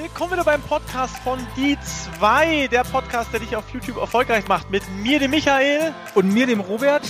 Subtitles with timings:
[0.00, 1.76] Willkommen wieder beim Podcast von Die
[2.20, 4.70] 2, der Podcast, der dich auf YouTube erfolgreich macht.
[4.70, 5.92] Mit mir, dem Michael.
[6.14, 7.02] Und mir, dem Robert.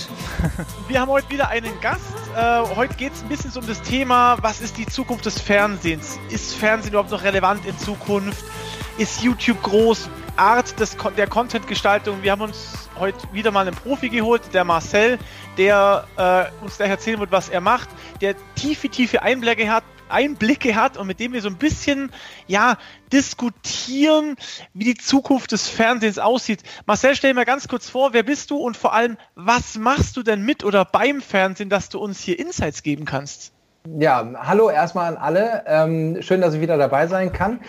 [0.87, 2.01] Wir haben heute wieder einen Gast.
[2.35, 6.17] Äh, heute geht es ein bisschen um das Thema, was ist die Zukunft des Fernsehens?
[6.31, 8.43] Ist Fernsehen überhaupt noch relevant in Zukunft?
[8.97, 10.09] Ist YouTube groß?
[10.35, 12.23] Art des, der Content-Gestaltung.
[12.23, 15.19] Wir haben uns heute wieder mal einen Profi geholt, der Marcel,
[15.59, 20.75] der äh, uns gleich erzählen wird, was er macht, der tiefe, tiefe Einblicke hat, Einblicke
[20.75, 22.11] hat und mit dem wir so ein bisschen
[22.47, 22.77] ja
[23.11, 24.35] diskutieren,
[24.73, 26.63] wie die Zukunft des Fernsehens aussieht.
[26.85, 30.17] Marcel, stell dir mal ganz kurz vor, wer bist du und vor allem, was machst
[30.17, 33.53] du denn mit oder beim Fernsehen, dass du uns hier Insights geben kannst?
[33.87, 35.63] Ja, hallo erstmal an alle.
[35.65, 37.61] Ähm, schön, dass ich wieder dabei sein kann.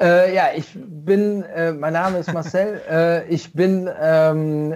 [0.00, 2.80] Äh, ja, ich bin, äh, mein Name ist Marcel.
[2.90, 4.74] äh, ich bin ähm,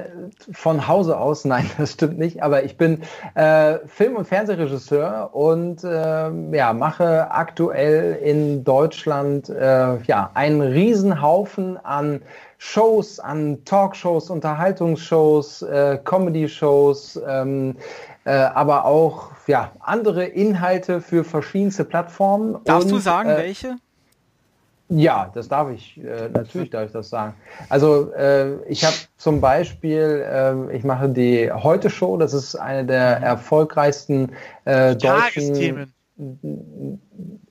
[0.53, 3.03] von Hause aus, nein, das stimmt nicht, aber ich bin
[3.35, 11.85] äh, Film- und Fernsehregisseur und ähm, ja, mache aktuell in Deutschland äh, ja, einen Riesenhaufen
[11.85, 12.23] an
[12.59, 17.75] Shows, an Talkshows, Unterhaltungsshows, äh, Comedy-Shows, ähm,
[18.25, 22.59] äh, aber auch ja, andere Inhalte für verschiedenste Plattformen.
[22.65, 23.77] Darfst und, du sagen, äh, welche?
[24.89, 25.99] Ja, das darf ich.
[25.99, 27.35] Äh, natürlich darf ich das sagen.
[27.69, 32.17] Also äh, ich habe zum Beispiel, äh, ich mache die Heute Show.
[32.17, 34.33] Das ist eine der erfolgreichsten
[34.65, 35.83] äh, deutschen.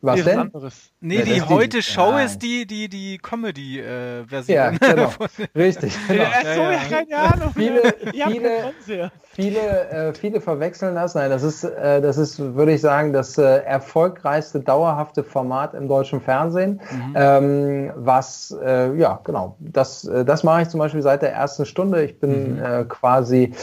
[0.06, 0.40] Was denn?
[0.40, 0.92] Anderes.
[1.02, 2.28] Nee, die heute Show Nein.
[2.28, 4.56] ist die, die, die Comedy-Version.
[4.56, 5.10] ja, genau.
[5.56, 5.98] Richtig.
[6.08, 6.22] Genau.
[6.22, 6.78] Ja, so, ja, ja.
[6.90, 7.52] keine Ahnung.
[7.56, 8.74] Viele, viele,
[9.32, 11.16] viele, äh, viele verwechseln das.
[11.16, 15.88] Nein, das ist, äh, das ist, würde ich sagen, das äh, erfolgreichste dauerhafte Format im
[15.88, 16.82] deutschen Fernsehen.
[16.92, 17.14] Mhm.
[17.16, 19.56] Ähm, was, äh, ja, genau.
[19.60, 22.04] Das, äh, das mache ich zum Beispiel seit der ersten Stunde.
[22.04, 22.64] Ich bin mhm.
[22.64, 23.54] Äh, quasi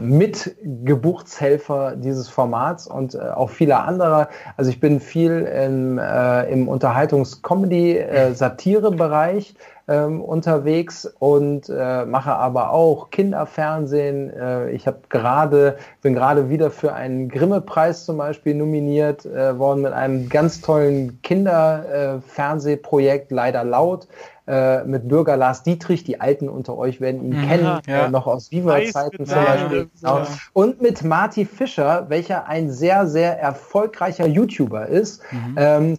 [0.00, 4.28] Mitgeburtshelfer dieses Formats und auch viele andere.
[4.56, 9.54] Also ich bin viel in, im Unterhaltungs-Comedy-Satire-Bereich
[9.88, 14.30] ähm, unterwegs und äh, mache aber auch Kinderfernsehen.
[14.30, 19.82] Äh, ich habe gerade, bin gerade wieder für einen Grimme-Preis zum Beispiel nominiert äh, worden
[19.82, 24.08] mit einem ganz tollen Kinderfernsehprojekt, leider laut.
[24.48, 28.06] Äh, mit Bürger Lars Dietrich, die Alten unter euch werden ihn mhm, kennen, ja.
[28.06, 29.88] äh, noch aus Viva-Zeiten zum Beispiel.
[30.00, 30.18] Ja.
[30.18, 30.26] Genau.
[30.52, 35.54] Und mit Marty Fischer, welcher ein sehr, sehr erfolgreicher YouTuber ist, mhm.
[35.56, 35.98] ähm,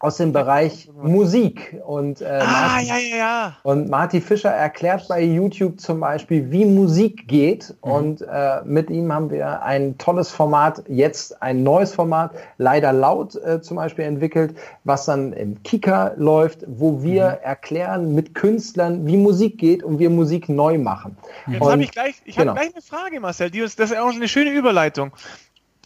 [0.00, 1.78] aus dem Bereich Musik.
[1.86, 3.56] Und, äh, ah, Martin, ja, ja, ja.
[3.64, 7.74] Und Marty Fischer erklärt bei YouTube zum Beispiel, wie Musik geht.
[7.84, 7.92] Mhm.
[7.92, 13.34] Und äh, mit ihm haben wir ein tolles Format, jetzt ein neues Format, leider laut
[13.34, 17.44] äh, zum Beispiel entwickelt, was dann im Kika läuft, wo wir mhm.
[17.44, 21.18] erklären mit Künstlern, wie Musik geht und wir Musik neu machen.
[21.46, 22.52] Jetzt habe ich gleich, ich genau.
[22.52, 23.50] habe gleich eine Frage, Marcel.
[23.50, 25.12] Die, das ist auch eine schöne Überleitung.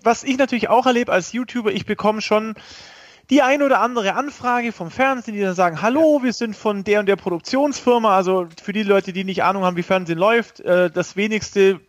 [0.05, 2.55] Was ich natürlich auch erlebe als YouTuber, ich bekomme schon
[3.31, 7.01] die ein oder andere Anfrage vom Fernsehen, die dann sagen, hallo, wir sind von der
[7.01, 10.91] und der Produktionsfirma, also für die Leute, die nicht Ahnung haben, wie Fernsehen läuft, äh,
[10.91, 11.81] das wenigste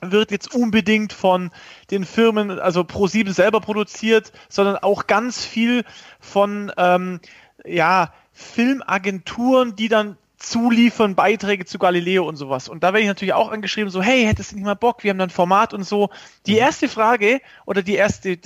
[0.00, 1.50] wird jetzt unbedingt von
[1.90, 5.84] den Firmen, also Pro7 selber produziert, sondern auch ganz viel
[6.20, 7.20] von ähm,
[7.64, 12.68] ja, Filmagenturen, die dann zuliefern, Beiträge zu Galileo und sowas.
[12.68, 15.10] Und da werde ich natürlich auch angeschrieben, so, hey, hättest du nicht mal Bock, wir
[15.10, 16.10] haben dann Format und so.
[16.46, 16.58] Die mhm.
[16.58, 18.38] erste Frage oder die erste,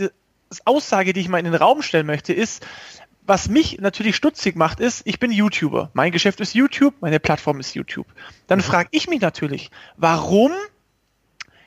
[0.66, 2.64] Aussage, die ich mal in den Raum stellen möchte, ist,
[3.24, 5.90] was mich natürlich stutzig macht, ist, ich bin YouTuber.
[5.94, 8.06] Mein Geschäft ist YouTube, meine Plattform ist YouTube.
[8.46, 8.64] Dann mhm.
[8.64, 10.52] frage ich mich natürlich, warum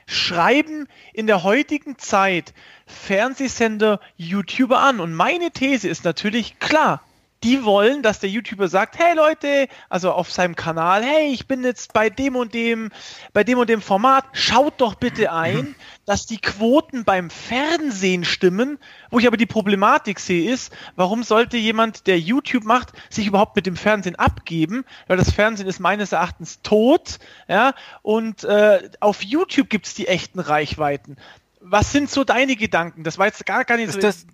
[0.06, 2.54] schreiben in der heutigen Zeit
[2.86, 5.00] Fernsehsender YouTuber an?
[5.00, 7.02] Und meine These ist natürlich klar,
[7.44, 11.62] die wollen, dass der YouTuber sagt, hey Leute, also auf seinem Kanal, hey, ich bin
[11.62, 12.90] jetzt bei dem und dem,
[13.32, 15.74] bei dem und dem Format, schaut doch bitte ein,
[16.06, 18.78] dass die Quoten beim Fernsehen stimmen.
[19.10, 23.54] Wo ich aber die Problematik sehe, ist, warum sollte jemand, der YouTube macht, sich überhaupt
[23.54, 24.84] mit dem Fernsehen abgeben?
[25.06, 30.08] Weil das Fernsehen ist meines Erachtens tot, ja, und äh, auf YouTube gibt es die
[30.08, 31.16] echten Reichweiten.
[31.60, 33.04] Was sind so deine Gedanken?
[33.04, 34.00] Das war jetzt gar, gar nicht ist so.
[34.00, 34.26] Das,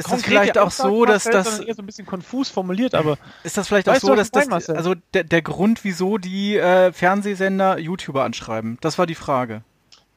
[0.00, 3.56] ist das vielleicht auch so, dass das eher so ein bisschen konfus formuliert, aber ist
[3.56, 8.24] das vielleicht auch so, dass das also der, der Grund, wieso die äh, Fernsehsender YouTuber
[8.24, 8.78] anschreiben?
[8.80, 9.62] Das war die Frage.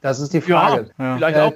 [0.02, 0.92] Das ist die Frage.
[0.98, 1.54] Ja, vielleicht äh, auch.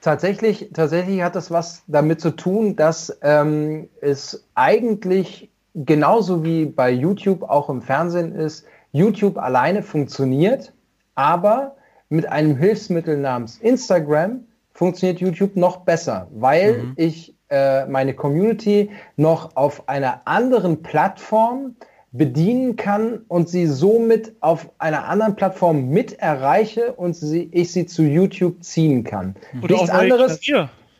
[0.00, 6.90] Tatsächlich, tatsächlich hat das was damit zu tun, dass ähm, es eigentlich genauso wie bei
[6.90, 10.72] YouTube auch im Fernsehen ist, YouTube alleine funktioniert,
[11.14, 11.76] aber
[12.08, 16.92] mit einem Hilfsmittel namens Instagram funktioniert YouTube noch besser, weil mhm.
[16.96, 21.76] ich äh, meine Community noch auf einer anderen Plattform
[22.12, 27.86] bedienen kann und sie somit auf einer anderen Plattform mit erreiche und sie, ich sie
[27.86, 29.36] zu YouTube ziehen kann.
[29.62, 30.40] Oder nichts anderes.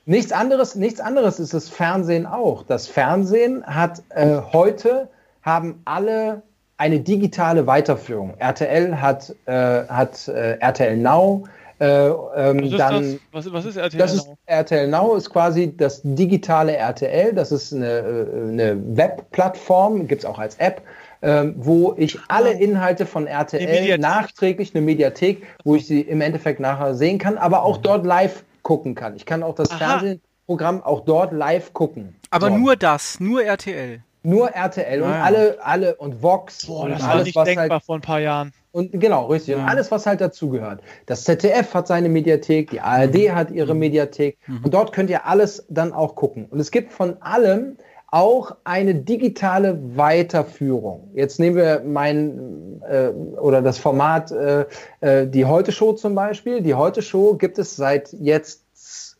[0.06, 2.64] Nichts anderes, nichts anderes ist das Fernsehen auch.
[2.64, 5.08] Das Fernsehen hat äh, heute
[5.42, 6.42] haben alle
[6.78, 8.34] eine digitale Weiterführung.
[8.38, 11.44] RTL hat, äh, hat äh, RTL Now.
[11.80, 14.32] Äh, ähm, was, dann, was, was, ist RTL das Now?
[14.32, 17.32] Ist, RTL Now ist quasi das digitale RTL.
[17.32, 20.82] Das ist eine, äh, eine Webplattform, gibt es auch als App.
[21.22, 26.60] Ähm, wo ich alle Inhalte von RTL nachträglich, eine Mediathek, wo ich sie im Endeffekt
[26.60, 27.82] nachher sehen kann, aber auch mhm.
[27.82, 29.16] dort live gucken kann.
[29.16, 29.78] Ich kann auch das Aha.
[29.78, 32.16] Fernsehprogramm auch dort live gucken.
[32.30, 32.60] Aber dort.
[32.60, 34.02] nur das, nur RTL.
[34.22, 35.22] Nur RTL und ah, ja.
[35.22, 38.02] alle, alle und Vox Boah, und das alles, war nicht was denkbar halt, vor ein
[38.02, 38.52] paar Jahren.
[38.72, 39.56] Und genau, richtig.
[39.56, 39.62] Ja.
[39.62, 40.80] Und alles, was halt dazugehört.
[41.06, 43.34] Das ZDF hat seine Mediathek, die ARD mhm.
[43.34, 43.80] hat ihre mhm.
[43.80, 44.64] Mediathek mhm.
[44.64, 46.46] und dort könnt ihr alles dann auch gucken.
[46.50, 47.76] Und es gibt von allem
[48.12, 51.10] auch eine digitale Weiterführung.
[51.14, 54.66] Jetzt nehmen wir mein äh, oder das Format äh,
[55.00, 56.60] äh, die Heute Show zum Beispiel.
[56.60, 58.64] Die Heute Show gibt es seit jetzt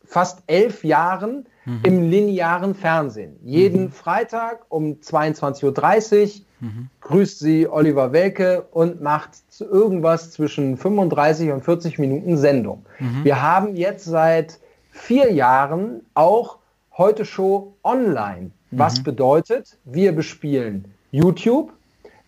[0.05, 1.79] fast elf Jahren mhm.
[1.83, 3.37] im linearen Fernsehen.
[3.43, 3.91] Jeden mhm.
[3.91, 6.89] Freitag um 22.30 Uhr mhm.
[7.01, 12.85] grüßt sie Oliver Welke und macht irgendwas zwischen 35 und 40 Minuten Sendung.
[12.99, 13.23] Mhm.
[13.23, 14.59] Wir haben jetzt seit
[14.91, 16.57] vier Jahren auch
[16.97, 18.51] heute Show online.
[18.71, 19.03] Was mhm.
[19.03, 21.73] bedeutet, wir bespielen YouTube,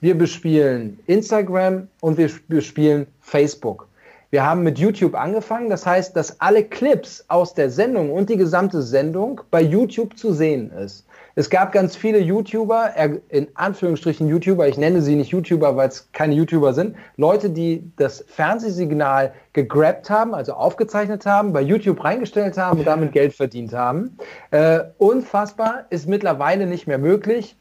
[0.01, 3.87] wir bespielen Instagram und wir bespielen Facebook.
[4.33, 8.35] Wir haben mit YouTube angefangen, das heißt, dass alle Clips aus der Sendung und die
[8.35, 11.05] gesamte Sendung bei YouTube zu sehen ist.
[11.35, 12.95] Es gab ganz viele YouTuber,
[13.29, 17.91] in Anführungsstrichen YouTuber, ich nenne sie nicht YouTuber, weil es keine YouTuber sind, Leute, die
[17.95, 23.71] das Fernsehsignal gegrabt haben, also aufgezeichnet haben, bei YouTube reingestellt haben und damit Geld verdient
[23.71, 24.17] haben.
[24.49, 27.55] Äh, unfassbar, ist mittlerweile nicht mehr möglich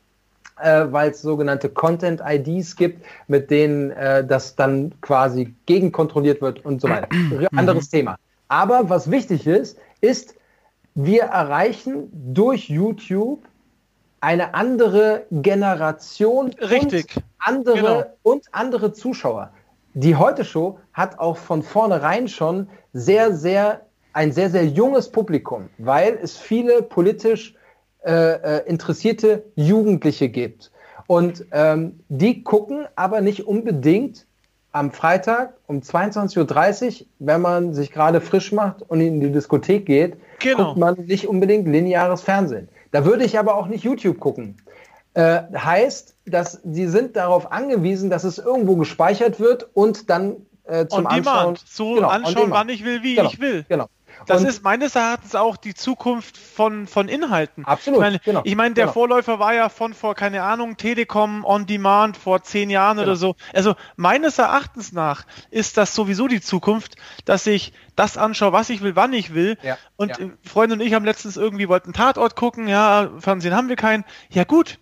[0.62, 6.80] äh, weil es sogenannte Content-IDs gibt, mit denen äh, das dann quasi gegenkontrolliert wird und
[6.80, 7.08] so weiter.
[7.56, 7.96] Anderes mhm.
[7.96, 8.16] Thema.
[8.48, 10.34] Aber was wichtig ist, ist,
[10.94, 13.44] wir erreichen durch YouTube
[14.20, 17.16] eine andere Generation Richtig.
[17.16, 18.16] und andere, genau.
[18.22, 19.50] und andere Zuschauer.
[19.94, 26.18] Die Heute-Show hat auch von vornherein schon sehr, sehr, ein sehr, sehr junges Publikum, weil
[26.22, 27.54] es viele politisch
[28.04, 30.70] äh, äh, interessierte Jugendliche gibt.
[31.06, 34.26] Und ähm, die gucken aber nicht unbedingt
[34.72, 39.84] am Freitag um 22.30 Uhr, wenn man sich gerade frisch macht und in die Diskothek
[39.84, 40.64] geht, genau.
[40.64, 42.68] guckt man nicht unbedingt lineares Fernsehen.
[42.90, 44.56] Da würde ich aber auch nicht YouTube gucken.
[45.14, 50.86] Äh, heißt, dass sie sind darauf angewiesen, dass es irgendwo gespeichert wird und dann äh,
[50.86, 51.22] zum on Anschauen.
[51.22, 51.64] Demand.
[51.66, 53.64] So genau, anschauen, wann ich will, wie genau, ich will.
[53.68, 53.88] Genau.
[54.26, 57.64] Das und ist meines Erachtens auch die Zukunft von, von Inhalten.
[57.64, 57.98] Absolut.
[57.98, 58.92] Ich meine, genau, ich mein, der genau.
[58.92, 63.08] Vorläufer war ja von vor, keine Ahnung, Telekom on Demand vor zehn Jahren genau.
[63.08, 63.36] oder so.
[63.52, 68.82] Also meines Erachtens nach ist das sowieso die Zukunft, dass ich das anschaue, was ich
[68.82, 69.58] will, wann ich will.
[69.62, 70.26] Ja, und ja.
[70.44, 74.04] Freunde und ich haben letztens irgendwie wollten Tatort gucken, ja, Fernsehen haben wir keinen.
[74.30, 74.78] Ja gut,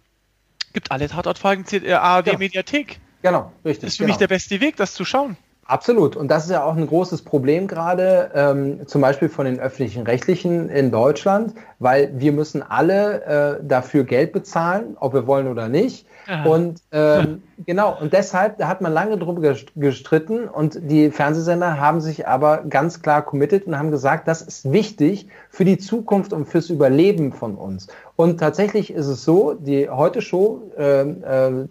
[0.73, 2.39] gibt alle Tatortfolgen, äh, ARD genau.
[2.39, 3.01] Mediathek.
[3.23, 3.83] Genau, richtig.
[3.83, 4.19] Das ist für mich genau.
[4.21, 5.37] der beste Weg, das zu schauen.
[5.71, 6.17] Absolut.
[6.17, 10.03] Und das ist ja auch ein großes Problem gerade, ähm, zum Beispiel von den öffentlichen
[10.03, 13.23] Rechtlichen in Deutschland, weil wir müssen alle
[13.61, 16.09] äh, dafür Geld bezahlen, ob wir wollen oder nicht.
[16.27, 16.45] Aha.
[16.49, 22.01] Und ähm, genau, und deshalb, da hat man lange drüber gestritten und die Fernsehsender haben
[22.01, 26.47] sich aber ganz klar committed und haben gesagt, das ist wichtig für die Zukunft und
[26.47, 27.87] fürs Überleben von uns.
[28.17, 31.69] Und tatsächlich ist es so, die heute Show äh, äh,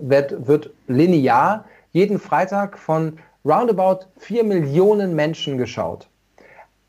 [0.00, 6.08] wird, wird linear jeden Freitag von roundabout 4 Millionen Menschen geschaut.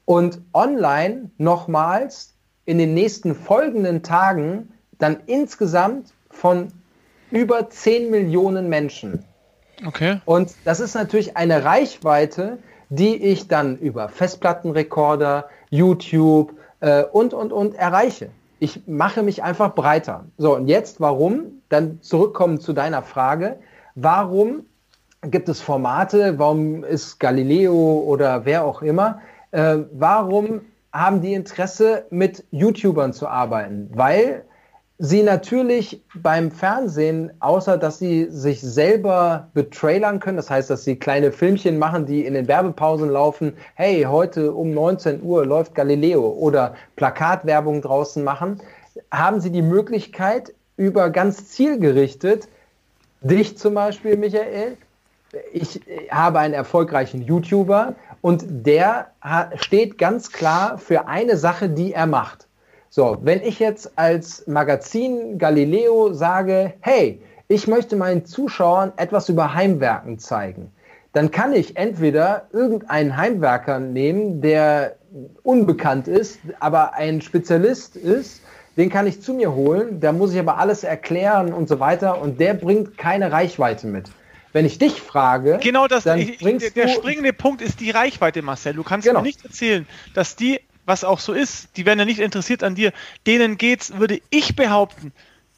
[0.06, 2.34] Und online nochmals
[2.66, 6.68] in den nächsten folgenden Tagen dann insgesamt von
[7.32, 9.24] über 10 Millionen Menschen.
[9.86, 10.22] Okay.
[10.26, 17.52] Und das ist natürlich eine Reichweite, die ich dann über Festplattenrekorder, YouTube äh, und, und,
[17.52, 18.30] und erreiche.
[18.60, 20.26] Ich mache mich einfach breiter.
[20.38, 21.62] So, und jetzt warum?
[21.70, 23.58] Dann zurückkommen zu deiner Frage.
[23.96, 24.66] Warum
[25.24, 30.62] gibt es Formate, warum ist Galileo oder wer auch immer, äh, warum
[30.92, 33.90] haben die Interesse, mit YouTubern zu arbeiten?
[33.94, 34.44] Weil
[35.00, 40.98] sie natürlich beim Fernsehen, außer dass sie sich selber betrailern können, das heißt, dass sie
[40.98, 46.30] kleine Filmchen machen, die in den Werbepausen laufen, hey, heute um 19 Uhr läuft Galileo
[46.30, 48.62] oder Plakatwerbung draußen machen,
[49.12, 52.48] haben sie die Möglichkeit, über ganz zielgerichtet,
[53.22, 54.78] dich zum Beispiel, Michael,
[55.52, 59.08] ich habe einen erfolgreichen YouTuber und der
[59.56, 62.48] steht ganz klar für eine Sache, die er macht.
[62.90, 69.54] So, wenn ich jetzt als Magazin Galileo sage, hey, ich möchte meinen Zuschauern etwas über
[69.54, 70.72] Heimwerken zeigen,
[71.14, 74.96] dann kann ich entweder irgendeinen Heimwerker nehmen, der
[75.44, 78.42] unbekannt ist, aber ein Spezialist ist,
[78.78, 82.22] den kann ich zu mir holen, da muss ich aber alles erklären und so weiter
[82.22, 84.10] und der bringt keine Reichweite mit.
[84.54, 87.92] Wenn ich dich frage, genau das, dann ich, bringst der, der springende Punkt ist die
[87.92, 88.74] Reichweite, Marcel.
[88.74, 89.20] Du kannst genau.
[89.20, 92.76] mir nicht erzählen, dass die, was auch so ist, die werden ja nicht interessiert an
[92.76, 92.94] dir.
[93.26, 95.12] Denen geht's, würde ich behaupten,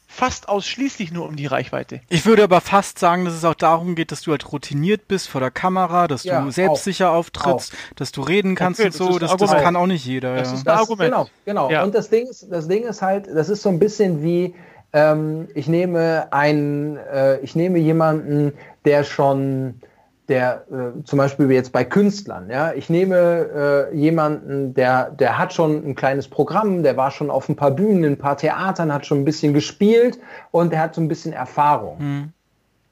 [0.06, 2.00] fast ausschließlich nur um die Reichweite.
[2.08, 5.28] Ich würde aber fast sagen, dass es auch darum geht, dass du halt routiniert bist
[5.28, 7.16] vor der Kamera, dass ja, du selbstsicher auch.
[7.16, 7.96] auftrittst, auch.
[7.96, 9.18] dass du reden kannst okay, und so.
[9.18, 10.36] Das, das, kann auch nicht jeder.
[10.36, 10.54] Das ja.
[10.54, 11.10] ist ein Argument.
[11.10, 11.70] Genau, genau.
[11.70, 11.82] Ja.
[11.82, 14.54] Und das Ding, ist, das Ding ist halt, das ist so ein bisschen wie,
[14.92, 18.54] ähm, ich nehme einen, äh, ich nehme jemanden,
[18.86, 19.80] der schon
[20.28, 25.52] der äh, zum Beispiel jetzt bei Künstlern, ja, ich nehme äh, jemanden, der, der hat
[25.52, 29.06] schon ein kleines Programm, der war schon auf ein paar Bühnen, ein paar Theatern, hat
[29.06, 30.18] schon ein bisschen gespielt
[30.50, 31.98] und der hat so ein bisschen Erfahrung.
[31.98, 32.32] Mhm.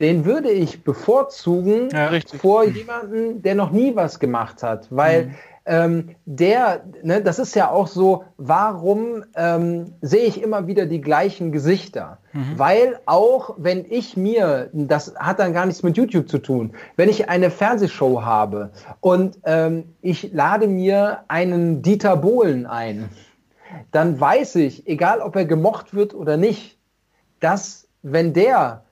[0.01, 5.35] Den würde ich bevorzugen ja, vor jemanden, der noch nie was gemacht hat, weil mhm
[5.67, 11.01] ähm, der, ne, das ist ja auch so, warum ähm, sehe ich immer wieder die
[11.01, 12.19] gleichen Gesichter?
[12.33, 12.59] Mhm.
[12.59, 17.09] Weil auch wenn ich mir, das hat dann gar nichts mit YouTube zu tun, wenn
[17.09, 23.09] ich eine Fernsehshow habe und ähm, ich lade mir einen Dieter Bohlen ein,
[23.91, 26.79] dann weiß ich, egal ob er gemocht wird oder nicht,
[27.41, 28.83] dass wenn der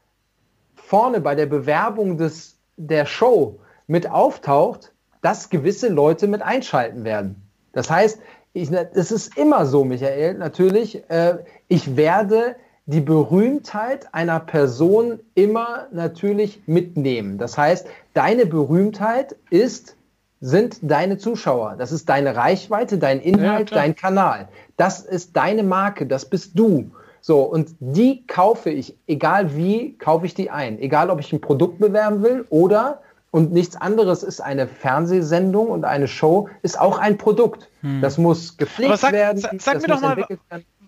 [0.75, 4.92] vorne bei der Bewerbung des, der Show mit auftaucht,
[5.23, 7.37] dass gewisse Leute mit einschalten werden.
[7.73, 8.21] Das heißt,
[8.53, 11.39] es ist immer so, Michael, natürlich, äh,
[11.69, 17.39] ich werde die Berühmtheit einer Person immer natürlich mitnehmen.
[17.39, 19.97] Das heißt, deine Berühmtheit ist,
[20.41, 21.77] sind deine Zuschauer.
[21.79, 24.49] Das ist deine Reichweite, dein Inhalt, ja, dein Kanal.
[24.77, 26.91] Das ist deine Marke, das bist du.
[27.21, 30.81] So, und die kaufe ich, egal wie, kaufe ich die ein.
[30.81, 33.01] Egal, ob ich ein Produkt bewerben will oder
[33.33, 37.69] und nichts anderes ist eine Fernsehsendung und eine Show ist auch ein Produkt.
[37.81, 38.03] Hm.
[38.03, 39.41] Das muss gepflegt sag, werden.
[39.41, 40.27] Sag, sag mir doch mal,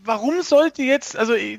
[0.04, 1.58] warum sollte jetzt, also ich,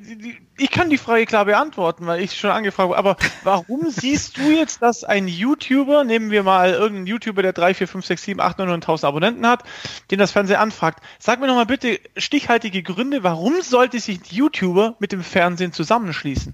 [0.58, 4.52] ich, kann die Frage klar beantworten, weil ich schon angefragt habe, aber warum siehst du
[4.52, 8.40] jetzt, dass ein YouTuber, nehmen wir mal irgendeinen YouTuber, der 3, 4, 5, 6, 7,
[8.40, 9.64] 8, 9, 9.000 Abonnenten hat,
[10.12, 14.24] den das Fernsehen anfragt, sag mir doch mal bitte stichhaltige Gründe, warum sollte sich ein
[14.30, 16.54] YouTuber mit dem Fernsehen zusammenschließen?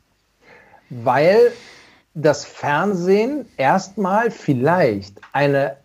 [0.90, 1.52] Weil
[2.14, 5.78] das Fernsehen erstmal vielleicht eine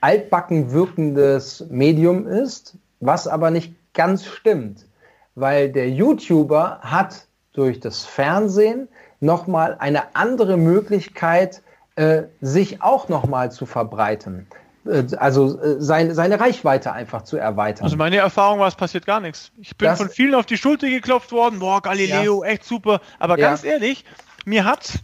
[0.00, 4.86] altbacken wirkendes Medium ist, was aber nicht ganz stimmt,
[5.34, 8.88] weil der YouTuber hat durch das Fernsehen
[9.20, 11.62] nochmal eine andere Möglichkeit,
[11.96, 14.46] äh, sich auch nochmal zu verbreiten.
[14.86, 17.84] Äh, also äh, seine, seine Reichweite einfach zu erweitern.
[17.84, 19.50] Also meine Erfahrung war, es passiert gar nichts.
[19.60, 22.50] Ich bin das, von vielen auf die Schulter geklopft worden, boah, Galileo, ja.
[22.50, 23.00] echt super.
[23.18, 23.72] Aber ganz ja.
[23.72, 24.04] ehrlich,
[24.44, 25.00] mir hat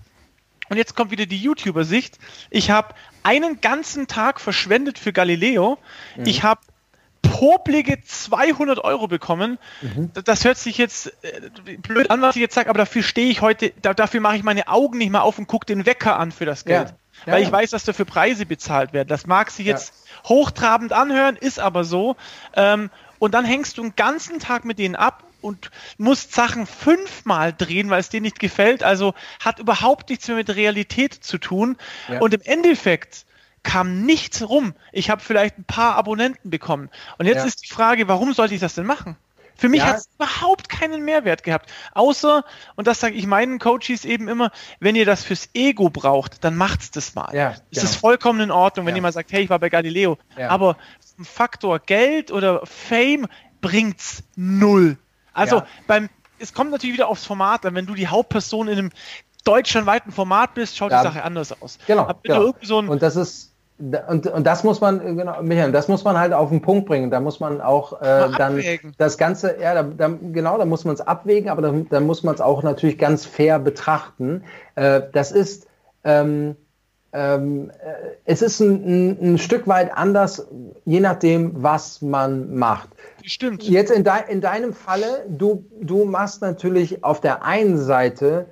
[0.68, 2.18] und jetzt kommt wieder die YouTuber-Sicht.
[2.50, 5.78] Ich habe einen ganzen Tag verschwendet für Galileo.
[6.16, 6.26] Mhm.
[6.26, 6.60] Ich habe
[7.22, 9.58] poplige 200 Euro bekommen.
[9.80, 10.10] Mhm.
[10.24, 13.40] Das hört sich jetzt äh, blöd an, was ich jetzt sage, aber dafür stehe ich
[13.40, 16.32] heute, da, dafür mache ich meine Augen nicht mehr auf und gucke den Wecker an
[16.32, 16.90] für das Geld.
[16.90, 16.96] Ja.
[17.26, 19.08] Ja, weil ich weiß, dass dafür Preise bezahlt werden.
[19.08, 19.94] Das mag sich jetzt
[20.24, 22.16] hochtrabend anhören, ist aber so.
[22.54, 27.52] Ähm, und dann hängst du einen ganzen Tag mit denen ab und musst Sachen fünfmal
[27.52, 28.82] drehen, weil es dir nicht gefällt.
[28.82, 31.76] Also hat überhaupt nichts mehr mit Realität zu tun.
[32.08, 32.20] Ja.
[32.20, 33.26] Und im Endeffekt
[33.62, 34.74] kam nichts rum.
[34.92, 36.90] Ich habe vielleicht ein paar Abonnenten bekommen.
[37.18, 37.44] Und jetzt ja.
[37.44, 39.16] ist die Frage, warum sollte ich das denn machen?
[39.56, 39.86] Für mich ja.
[39.86, 41.72] hat es überhaupt keinen Mehrwert gehabt.
[41.92, 46.42] Außer, und das sage ich meinen Coaches eben immer, wenn ihr das fürs Ego braucht,
[46.42, 47.34] dann macht's das mal.
[47.34, 47.84] Ja, es genau.
[47.84, 48.96] ist vollkommen in Ordnung, wenn ja.
[48.96, 50.18] jemand sagt, hey, ich war bei Galileo.
[50.36, 50.48] Ja.
[50.48, 50.76] Aber
[51.22, 53.26] Faktor Geld oder Fame
[53.60, 54.98] bringt's null.
[55.34, 55.66] Also ja.
[55.86, 57.74] beim, es kommt natürlich wieder aufs Format an.
[57.74, 58.90] Wenn du die Hauptperson in einem
[59.44, 61.02] deutschlandweiten Format bist, schaut ja.
[61.02, 61.78] die Sache anders aus.
[61.86, 62.08] Genau.
[62.22, 62.54] genau.
[62.62, 66.32] So und das ist und, und das muss man, genau, Michael, das muss man halt
[66.32, 67.10] auf den Punkt bringen.
[67.10, 68.62] Da muss man auch äh, dann
[68.98, 72.22] das Ganze, ja, da, da, genau, da muss man es abwägen, aber dann da muss
[72.22, 74.44] man es auch natürlich ganz fair betrachten.
[74.76, 75.66] Äh, das ist,
[76.04, 76.54] ähm,
[77.14, 80.46] ähm, äh, es ist ein, ein, ein, Stück weit anders,
[80.84, 82.88] je nachdem, was man macht.
[83.22, 83.62] Stimmt.
[83.62, 88.46] Jetzt in, de, in deinem Falle, du, du machst natürlich auf der einen Seite,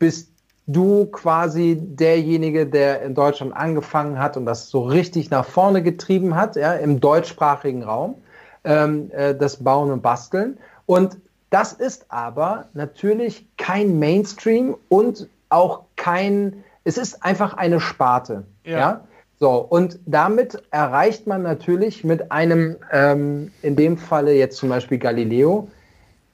[0.00, 0.32] bist
[0.66, 6.34] du quasi derjenige, der in Deutschland angefangen hat und das so richtig nach vorne getrieben
[6.34, 8.16] hat, ja, im deutschsprachigen Raum,
[8.64, 10.58] ähm, äh, das Bauen und Basteln.
[10.86, 11.18] Und
[11.50, 18.44] das ist aber natürlich kein Mainstream und auch kein es ist einfach eine Sparte.
[18.64, 18.78] Ja.
[18.78, 19.04] ja?
[19.38, 24.98] So, und damit erreicht man natürlich mit einem, ähm, in dem Falle jetzt zum Beispiel
[24.98, 25.68] Galileo,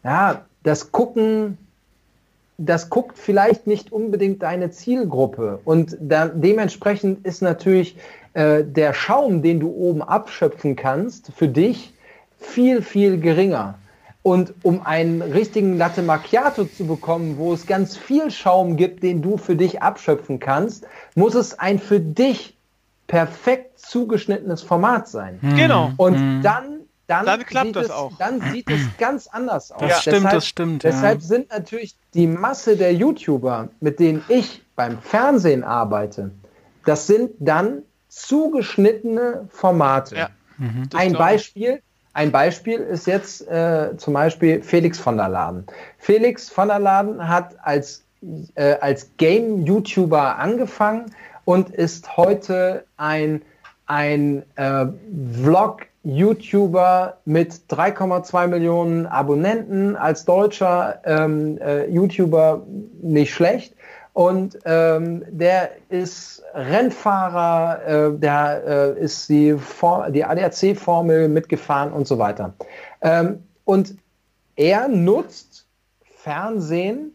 [0.02, 1.58] ja, das gucken
[2.56, 5.58] das guckt vielleicht nicht unbedingt deine Zielgruppe.
[5.64, 7.96] Und da, dementsprechend ist natürlich
[8.34, 11.92] äh, der Schaum, den du oben abschöpfen kannst, für dich
[12.38, 13.74] viel, viel geringer.
[14.24, 19.20] Und um einen richtigen Latte Macchiato zu bekommen, wo es ganz viel Schaum gibt, den
[19.20, 22.56] du für dich abschöpfen kannst, muss es ein für dich
[23.06, 25.38] perfekt zugeschnittenes Format sein.
[25.42, 25.56] Mhm.
[25.56, 25.92] Genau.
[25.98, 26.42] Und mhm.
[26.42, 26.74] dann
[27.06, 28.16] dann, dann klappt das es, auch.
[28.18, 29.80] Dann sieht es ganz anders aus.
[29.80, 29.96] Das ja.
[30.00, 30.84] stimmt, deshalb, das stimmt.
[30.84, 31.26] Deshalb ja.
[31.26, 36.30] sind natürlich die Masse der YouTuber, mit denen ich beim Fernsehen arbeite,
[36.86, 40.16] das sind dann zugeschnittene Formate.
[40.16, 40.30] Ja.
[40.56, 41.82] Mhm, ein Beispiel,
[42.14, 45.66] ein Beispiel ist jetzt äh, zum Beispiel Felix von der Laden.
[45.98, 48.04] Felix von der Laden hat als,
[48.54, 51.06] äh, als Game-YouTuber angefangen
[51.44, 53.42] und ist heute ein,
[53.86, 54.86] ein äh,
[55.42, 62.62] Vlog YouTuber mit 3,2 Millionen Abonnenten, als deutscher ähm, äh, YouTuber
[63.02, 63.73] nicht schlecht.
[64.14, 69.56] Und ähm, der ist Rennfahrer, äh, der äh, ist die,
[70.10, 72.54] die ADAC-Formel mitgefahren und so weiter.
[73.02, 73.96] Ähm, und
[74.54, 75.66] er nutzt
[76.16, 77.12] Fernsehen,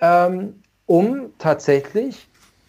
[0.00, 2.28] ähm, um tatsächlich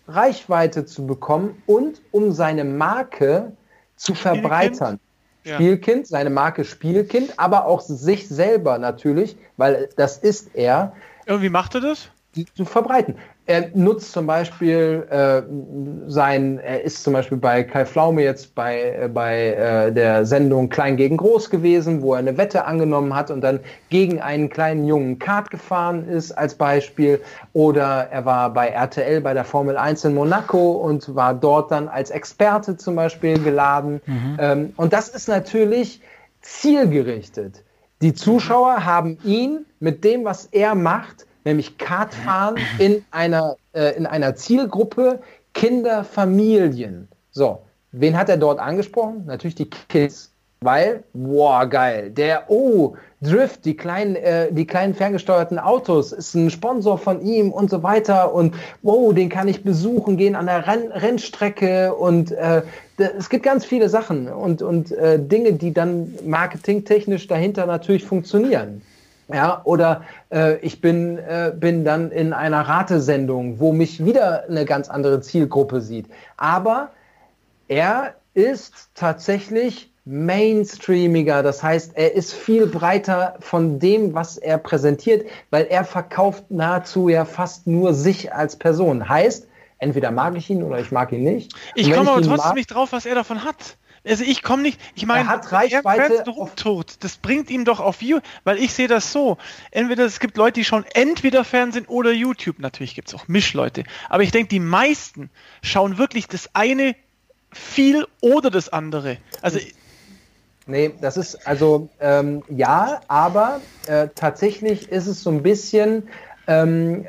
[0.09, 3.53] Reichweite zu bekommen und um seine Marke
[3.95, 4.99] zu verbreitern.
[5.45, 5.55] Ja.
[5.55, 10.93] Spielkind, seine Marke Spielkind, aber auch sich selber natürlich, weil das ist er.
[11.25, 12.09] Irgendwie macht er das?
[12.55, 13.15] Zu verbreiten.
[13.45, 15.41] Er nutzt zum Beispiel äh,
[16.09, 20.69] sein, er ist zum Beispiel bei Kai Flaume jetzt bei, äh, bei äh, der Sendung
[20.69, 23.59] Klein gegen Groß gewesen, wo er eine Wette angenommen hat und dann
[23.89, 27.19] gegen einen kleinen jungen Kart gefahren ist als Beispiel.
[27.51, 31.89] Oder er war bei RTL bei der Formel 1 in Monaco und war dort dann
[31.89, 33.99] als Experte zum Beispiel geladen.
[34.05, 34.37] Mhm.
[34.39, 35.99] Ähm, und das ist natürlich
[36.41, 37.61] zielgerichtet.
[38.01, 44.05] Die Zuschauer haben ihn mit dem, was er macht, nämlich Kartfahren in einer, äh, in
[44.05, 45.19] einer Zielgruppe
[45.53, 47.07] Kinder, Familien.
[47.31, 47.59] So,
[47.91, 49.23] wen hat er dort angesprochen?
[49.25, 50.31] Natürlich die Kids.
[50.61, 56.49] Weil, boah, geil, der, oh, Drift, die kleinen, äh, die kleinen ferngesteuerten Autos, ist ein
[56.49, 60.65] Sponsor von ihm und so weiter und wow, den kann ich besuchen, gehen an der
[60.65, 62.61] Renn Rennstrecke und äh,
[62.97, 68.81] es gibt ganz viele Sachen und, und äh, Dinge, die dann marketingtechnisch dahinter natürlich funktionieren.
[69.33, 74.65] Ja, oder äh, ich bin, äh, bin dann in einer Ratesendung, wo mich wieder eine
[74.65, 76.05] ganz andere Zielgruppe sieht.
[76.37, 76.91] Aber
[77.67, 81.43] er ist tatsächlich mainstreamiger.
[81.43, 87.09] Das heißt, er ist viel breiter von dem, was er präsentiert, weil er verkauft nahezu
[87.09, 89.07] ja fast nur sich als Person.
[89.07, 89.47] Heißt,
[89.79, 91.53] entweder mag ich ihn oder ich mag ihn nicht.
[91.75, 93.77] Ich komme aber trotzdem mag, nicht drauf, was er davon hat.
[94.05, 98.01] Also ich komme nicht, ich meine, er hat Reichweite rumtut, das bringt ihm doch auf
[98.01, 99.37] View, weil ich sehe das so.
[99.71, 102.59] Entweder es gibt Leute, die schauen entweder Fernsehen oder YouTube.
[102.59, 103.83] Natürlich gibt es auch Mischleute.
[104.09, 105.29] Aber ich denke, die meisten
[105.61, 106.95] schauen wirklich das eine
[107.51, 109.17] viel oder das andere.
[109.41, 109.59] Also
[110.65, 116.03] Nee, das ist also ähm, ja, aber äh, tatsächlich ist es so ein bisschen
[116.47, 117.05] ähm,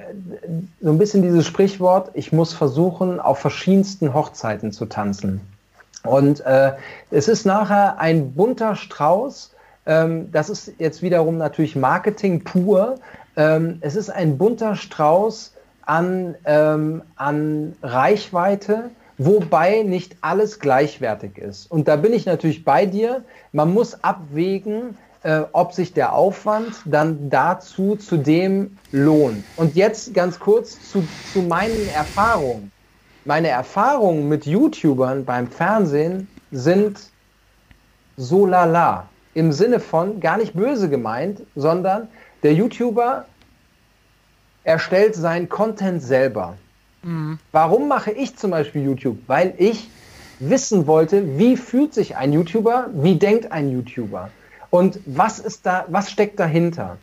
[0.80, 5.40] so ein bisschen dieses Sprichwort, ich muss versuchen, auf verschiedensten Hochzeiten zu tanzen.
[6.04, 6.72] Und äh,
[7.10, 9.52] es ist nachher ein bunter Strauß.
[9.86, 12.96] Ähm, das ist jetzt wiederum natürlich Marketing pur.
[13.36, 15.54] Ähm, es ist ein bunter Strauß
[15.86, 21.70] an, ähm, an Reichweite, wobei nicht alles gleichwertig ist.
[21.70, 23.24] Und da bin ich natürlich bei dir.
[23.52, 29.42] Man muss abwägen, äh, ob sich der Aufwand dann dazu zu dem lohnt.
[29.56, 32.73] Und jetzt ganz kurz zu, zu meinen Erfahrungen
[33.24, 37.10] meine Erfahrungen mit YouTubern beim Fernsehen sind
[38.16, 39.08] so lala.
[39.34, 42.08] Im Sinne von gar nicht böse gemeint, sondern
[42.42, 43.24] der YouTuber
[44.62, 46.56] erstellt seinen Content selber.
[47.02, 47.38] Mhm.
[47.50, 49.18] Warum mache ich zum Beispiel YouTube?
[49.26, 49.90] Weil ich
[50.38, 54.30] wissen wollte, wie fühlt sich ein YouTuber, wie denkt ein YouTuber
[54.70, 56.98] und was ist da, was steckt dahinter?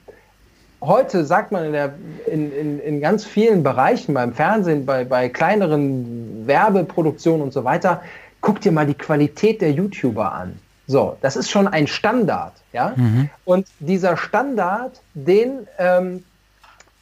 [0.81, 1.93] Heute sagt man in, der,
[2.25, 8.01] in, in, in ganz vielen Bereichen, beim Fernsehen, bei, bei kleineren Werbeproduktionen und so weiter,
[8.41, 10.59] guck dir mal die Qualität der YouTuber an.
[10.87, 12.93] So, das ist schon ein Standard, ja.
[12.95, 13.29] Mhm.
[13.45, 16.23] Und dieser Standard, den ähm,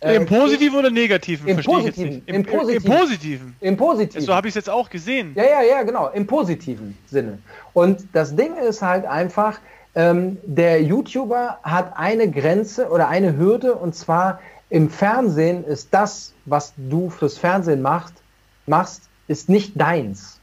[0.01, 1.47] äh, Im positiven oder negativen?
[1.47, 2.21] Im positiven.
[2.25, 2.85] Im, Im, positiven.
[2.85, 3.55] Im positiven.
[3.59, 4.25] Im positiven.
[4.25, 5.33] So habe ich es jetzt auch gesehen.
[5.35, 6.09] Ja, ja, ja, genau.
[6.09, 7.39] Im positiven Sinne.
[7.73, 9.59] Und das Ding ist halt einfach,
[9.95, 16.33] ähm, der YouTuber hat eine Grenze oder eine Hürde und zwar im Fernsehen ist das,
[16.45, 18.13] was du fürs Fernsehen macht,
[18.67, 20.39] machst, ist nicht deins.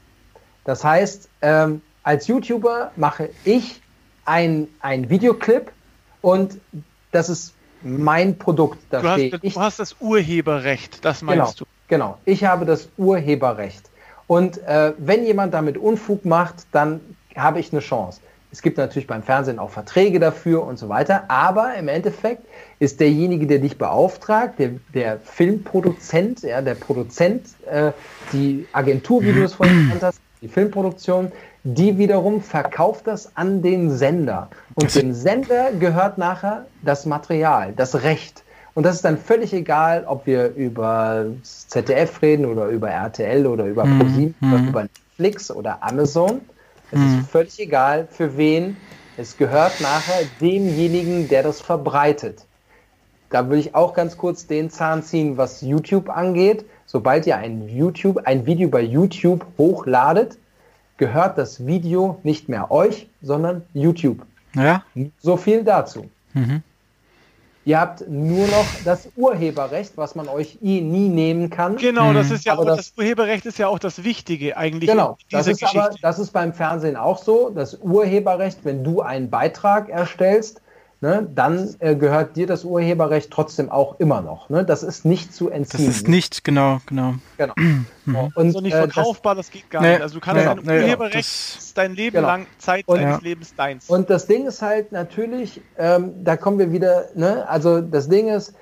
[0.65, 3.81] Das heißt, ähm, als YouTuber mache ich
[4.25, 5.71] ein, ein Videoclip
[6.21, 6.59] und
[7.11, 8.79] das ist mein Produkt.
[8.89, 11.65] Da du, hast, ich, du hast das Urheberrecht, das meinst genau, du.
[11.87, 13.89] Genau, ich habe das Urheberrecht.
[14.27, 16.99] Und äh, wenn jemand damit Unfug macht, dann
[17.35, 18.19] habe ich eine Chance.
[18.57, 22.41] Es gibt natürlich beim Fernsehen auch Verträge dafür und so weiter, aber im Endeffekt
[22.79, 27.91] ist derjenige, der dich beauftragt, der, der Filmproduzent, ja, der Produzent, äh,
[28.33, 31.31] die Agentur, wie du es vorhin genannt hast, die Filmproduktion,
[31.65, 34.49] die wiederum verkauft das an den Sender.
[34.73, 38.43] Und dem Sender gehört nachher das Material, das Recht.
[38.73, 43.65] Und das ist dann völlig egal, ob wir über ZDF reden oder über RTL oder
[43.65, 43.99] über mhm.
[43.99, 44.53] ProSieben mhm.
[44.53, 46.41] oder über Netflix oder Amazon.
[46.91, 47.19] Es mhm.
[47.19, 48.77] ist völlig egal, für wen.
[49.17, 52.45] Es gehört nachher demjenigen, der das verbreitet.
[53.29, 56.65] Da will ich auch ganz kurz den Zahn ziehen, was YouTube angeht.
[56.85, 60.37] Sobald ihr ein YouTube, ein Video bei YouTube hochladet,
[60.97, 64.25] gehört das Video nicht mehr euch, sondern YouTube.
[64.55, 64.83] Ja.
[65.19, 66.09] So viel dazu.
[66.33, 66.63] Mhm.
[67.67, 71.75] Ihr habt nur noch das Urheberrecht, was man euch nie nehmen kann.
[71.75, 72.35] Genau, das mhm.
[72.35, 74.89] ist ja aber auch, das, das, Urheberrecht ist ja auch das Wichtige eigentlich.
[74.89, 75.83] Genau, das ist Geschichte.
[75.83, 77.49] aber, das ist beim Fernsehen auch so.
[77.49, 80.61] Das Urheberrecht, wenn du einen Beitrag erstellst,
[81.01, 84.49] ne, dann äh, gehört dir das Urheberrecht trotzdem auch immer noch.
[84.49, 84.65] Ne?
[84.65, 85.85] Das ist nicht zu entziehen.
[85.85, 87.15] Das ist nicht, genau, genau.
[87.37, 87.53] Genau.
[88.07, 88.31] Mhm.
[88.35, 90.01] Und so nicht äh, verkaufbar, das, das, geht gar nee, nicht.
[90.01, 92.27] Also du kannst nee, dein nee, Urheberrecht das, dein Leben genau.
[92.27, 93.21] lang, Zeit und, deines ja.
[93.21, 93.89] Lebens deins.
[93.89, 98.29] Und das Ding ist halt natürlich, ähm, da kommen wir wieder, ne, also das Ding
[98.29, 98.53] ist,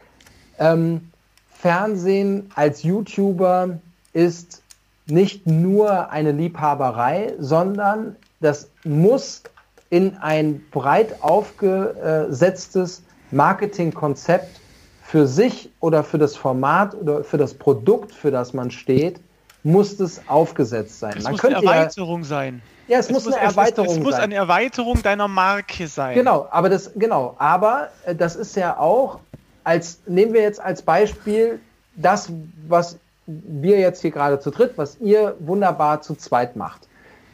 [0.57, 1.11] ähm,
[1.51, 3.77] Fernsehen als YouTuber
[4.13, 4.63] ist
[5.05, 9.43] nicht nur eine Liebhaberei, sondern das muss
[9.89, 14.59] in ein breit aufgesetztes Marketingkonzept
[15.03, 19.19] für sich oder für das Format oder für das Produkt, für das man steht,
[19.63, 21.13] muss es aufgesetzt sein.
[21.17, 22.61] Es man muss eine Erweiterung ja, sein.
[22.87, 23.95] Ja, es, es muss, muss, eine Erweiterung sein.
[23.95, 26.15] Es, es muss eine Erweiterung deiner Marke sein.
[26.15, 29.19] Genau, aber das genau, aber äh, das ist ja auch
[29.63, 31.59] als nehmen wir jetzt als Beispiel
[31.95, 32.31] das,
[32.67, 36.87] was wir jetzt hier gerade zu dritt, was ihr wunderbar zu zweit macht.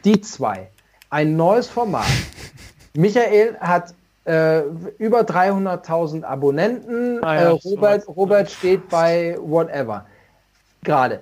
[0.04, 0.68] Die zwei
[1.12, 2.06] ein neues Format.
[2.94, 3.94] Michael hat
[4.24, 4.62] äh,
[4.98, 7.22] über 300.000 Abonnenten.
[7.22, 10.06] Ah, ja, äh, Robert, so Robert steht bei whatever.
[10.82, 11.20] Gerade.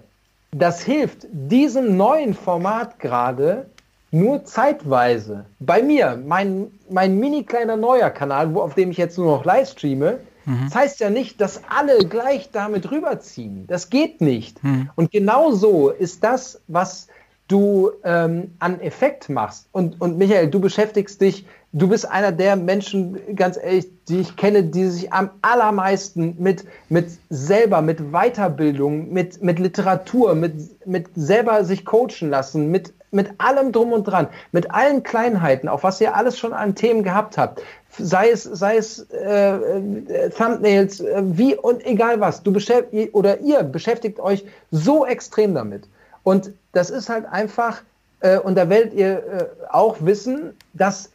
[0.53, 3.67] Das hilft diesem neuen Format gerade
[4.13, 5.47] nur zeitweise.
[5.59, 9.45] Bei mir, mein, mein mini kleiner neuer Kanal, wo, auf dem ich jetzt nur noch
[9.45, 10.65] live streame, mhm.
[10.65, 13.67] das heißt ja nicht, dass alle gleich damit rüberziehen.
[13.69, 14.63] Das geht nicht.
[14.63, 14.91] Mhm.
[14.97, 17.09] Und genau so ist das, was
[17.51, 19.69] du ähm, an Effekt machst.
[19.73, 24.37] Und, und Michael, du beschäftigst dich, du bist einer der Menschen, ganz ehrlich, die ich
[24.37, 31.09] kenne, die sich am allermeisten mit, mit selber, mit Weiterbildung, mit, mit Literatur, mit, mit
[31.17, 36.01] selber sich coachen lassen, mit, mit allem drum und dran, mit allen Kleinheiten, auf was
[36.01, 37.63] ihr alles schon an Themen gehabt habt.
[37.99, 43.41] Sei es, sei es äh, äh, Thumbnails, äh, wie und egal was, du beschäftigt oder
[43.41, 45.89] ihr beschäftigt euch so extrem damit.
[46.23, 47.83] Und das ist halt einfach,
[48.21, 51.11] äh, und da werdet ihr äh, auch wissen, dass,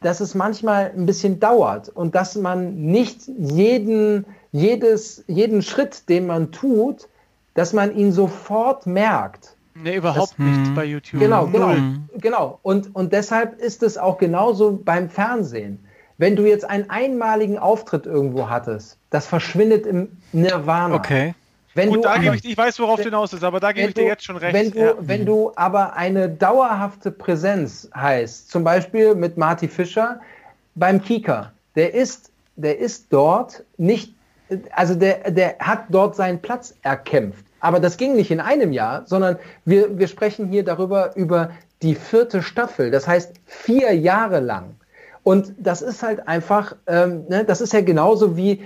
[0.00, 6.26] dass es manchmal ein bisschen dauert und dass man nicht jeden, jedes, jeden Schritt, den
[6.26, 7.08] man tut,
[7.54, 9.56] dass man ihn sofort merkt.
[9.74, 11.20] Nee, überhaupt das, nicht bei YouTube.
[11.20, 11.74] Genau, genau,
[12.18, 12.58] genau.
[12.62, 15.78] Und, und deshalb ist es auch genauso beim Fernsehen.
[16.18, 20.94] Wenn du jetzt einen einmaligen Auftritt irgendwo hattest, das verschwindet im Nirvana.
[20.94, 21.34] Okay.
[21.74, 23.88] Wenn Gut, du, da gebe ich, ich weiß, worauf du hinaus ist, aber da gebe
[23.88, 24.54] ich dir jetzt schon recht.
[24.54, 24.94] Wenn du, ja.
[24.98, 30.20] wenn du aber eine dauerhafte Präsenz heißt, zum Beispiel mit Marty Fischer
[30.74, 34.14] beim Kika, der ist, der ist dort nicht,
[34.72, 37.44] also der, der hat dort seinen Platz erkämpft.
[37.60, 41.94] Aber das ging nicht in einem Jahr, sondern wir, wir sprechen hier darüber, über die
[41.94, 42.90] vierte Staffel.
[42.90, 44.74] Das heißt, vier Jahre lang.
[45.22, 48.62] Und das ist halt einfach, ähm, ne, das ist ja genauso wie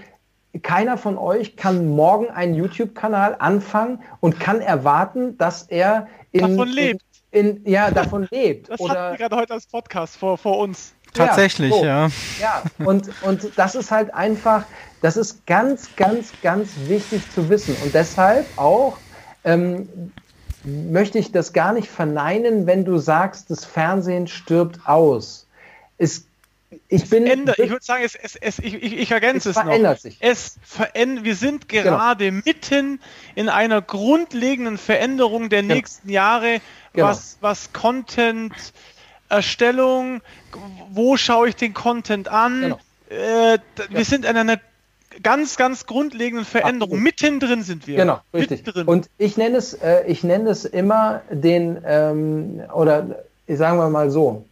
[0.62, 6.68] keiner von euch kann morgen einen YouTube-Kanal anfangen und kann erwarten, dass er in, davon
[6.68, 7.02] lebt.
[7.30, 8.70] In, in, ja, davon lebt.
[8.70, 10.94] Das Oder, hatten wir gerade heute als Podcast vor, vor uns.
[11.12, 12.08] Tatsächlich, ja.
[12.08, 12.40] So.
[12.40, 12.86] Ja, ja.
[12.86, 14.64] Und, und das ist halt einfach,
[15.02, 17.76] das ist ganz, ganz, ganz wichtig zu wissen.
[17.82, 18.98] Und deshalb auch
[19.44, 20.12] ähm,
[20.64, 25.46] möchte ich das gar nicht verneinen, wenn du sagst, das Fernsehen stirbt aus.
[25.96, 26.25] Es
[26.88, 27.26] ich bin.
[27.26, 30.00] Ändert, ich würde sagen, es, es, es, ich, ich, ergänze es, es verändert noch.
[30.00, 30.16] sich.
[30.20, 31.90] Es verändert, wir sind genau.
[31.90, 32.42] gerade genau.
[32.44, 33.00] mitten
[33.34, 35.74] in einer grundlegenden Veränderung der genau.
[35.74, 36.60] nächsten Jahre,
[36.92, 37.08] genau.
[37.08, 38.52] was, was Content,
[39.28, 40.20] Erstellung,
[40.90, 42.60] wo schaue ich den Content an?
[42.60, 42.78] Genau.
[43.08, 43.58] Äh,
[43.90, 44.60] wir sind in einer
[45.22, 47.00] ganz, ganz grundlegenden Veränderung.
[47.00, 47.96] Mittendrin sind wir.
[47.96, 48.58] Genau, richtig.
[48.58, 48.86] Mittendrin.
[48.86, 54.10] Und ich nenne es, äh, ich nenne es immer den, ähm, oder sagen wir mal
[54.10, 54.44] so,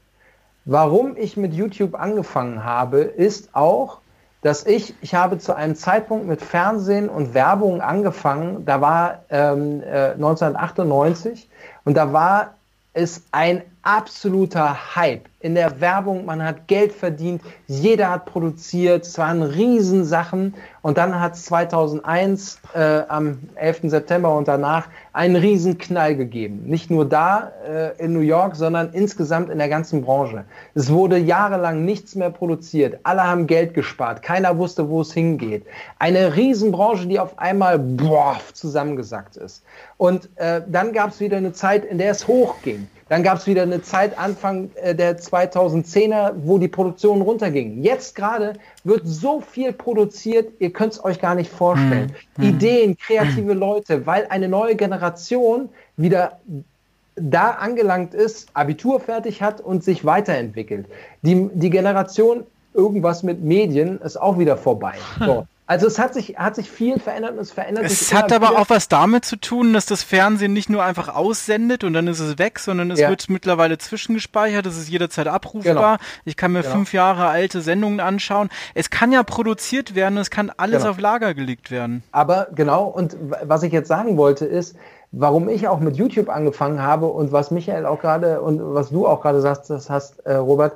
[0.64, 3.98] Warum ich mit YouTube angefangen habe, ist auch,
[4.40, 9.82] dass ich, ich habe zu einem Zeitpunkt mit Fernsehen und Werbung angefangen, da war ähm,
[9.82, 11.48] äh, 1998
[11.84, 12.54] und da war
[12.94, 15.28] es ein absoluter Hype.
[15.40, 21.20] In der Werbung, man hat Geld verdient, jeder hat produziert, es waren Riesensachen und dann
[21.20, 23.80] hat es 2001 äh, am 11.
[23.84, 26.62] September und danach einen Riesenknall gegeben.
[26.64, 30.44] Nicht nur da äh, in New York, sondern insgesamt in der ganzen Branche.
[30.74, 35.66] Es wurde jahrelang nichts mehr produziert, alle haben Geld gespart, keiner wusste, wo es hingeht.
[35.98, 39.62] Eine Riesenbranche, die auf einmal boah, zusammengesackt ist.
[39.98, 42.88] Und äh, dann gab es wieder eine Zeit, in der es hochging.
[43.08, 47.82] Dann gab es wieder eine Zeit Anfang äh, der 2010er, wo die Produktion runterging.
[47.82, 52.14] Jetzt gerade wird so viel produziert, ihr könnt es euch gar nicht vorstellen.
[52.36, 52.44] Hm.
[52.44, 56.40] Ideen, kreative Leute, weil eine neue Generation wieder
[57.16, 60.86] da angelangt ist, Abitur fertig hat und sich weiterentwickelt.
[61.22, 64.94] Die, die Generation irgendwas mit Medien ist auch wieder vorbei.
[65.20, 65.46] So.
[65.66, 68.08] Also es hat sich, hat sich viel verändert und es verändert es sich.
[68.08, 68.58] Es hat aber wieder.
[68.60, 72.20] auch was damit zu tun, dass das Fernsehen nicht nur einfach aussendet und dann ist
[72.20, 73.08] es weg, sondern es ja.
[73.08, 75.74] wird mittlerweile zwischengespeichert, es ist jederzeit abrufbar.
[75.74, 75.96] Genau.
[76.26, 76.74] Ich kann mir genau.
[76.74, 78.50] fünf Jahre alte Sendungen anschauen.
[78.74, 80.90] Es kann ja produziert werden, es kann alles genau.
[80.90, 82.02] auf Lager gelegt werden.
[82.12, 84.76] Aber genau, und was ich jetzt sagen wollte ist,
[85.12, 89.06] warum ich auch mit YouTube angefangen habe und was Michael auch gerade und was du
[89.06, 90.74] auch gerade sagst, das hast, äh, Robert,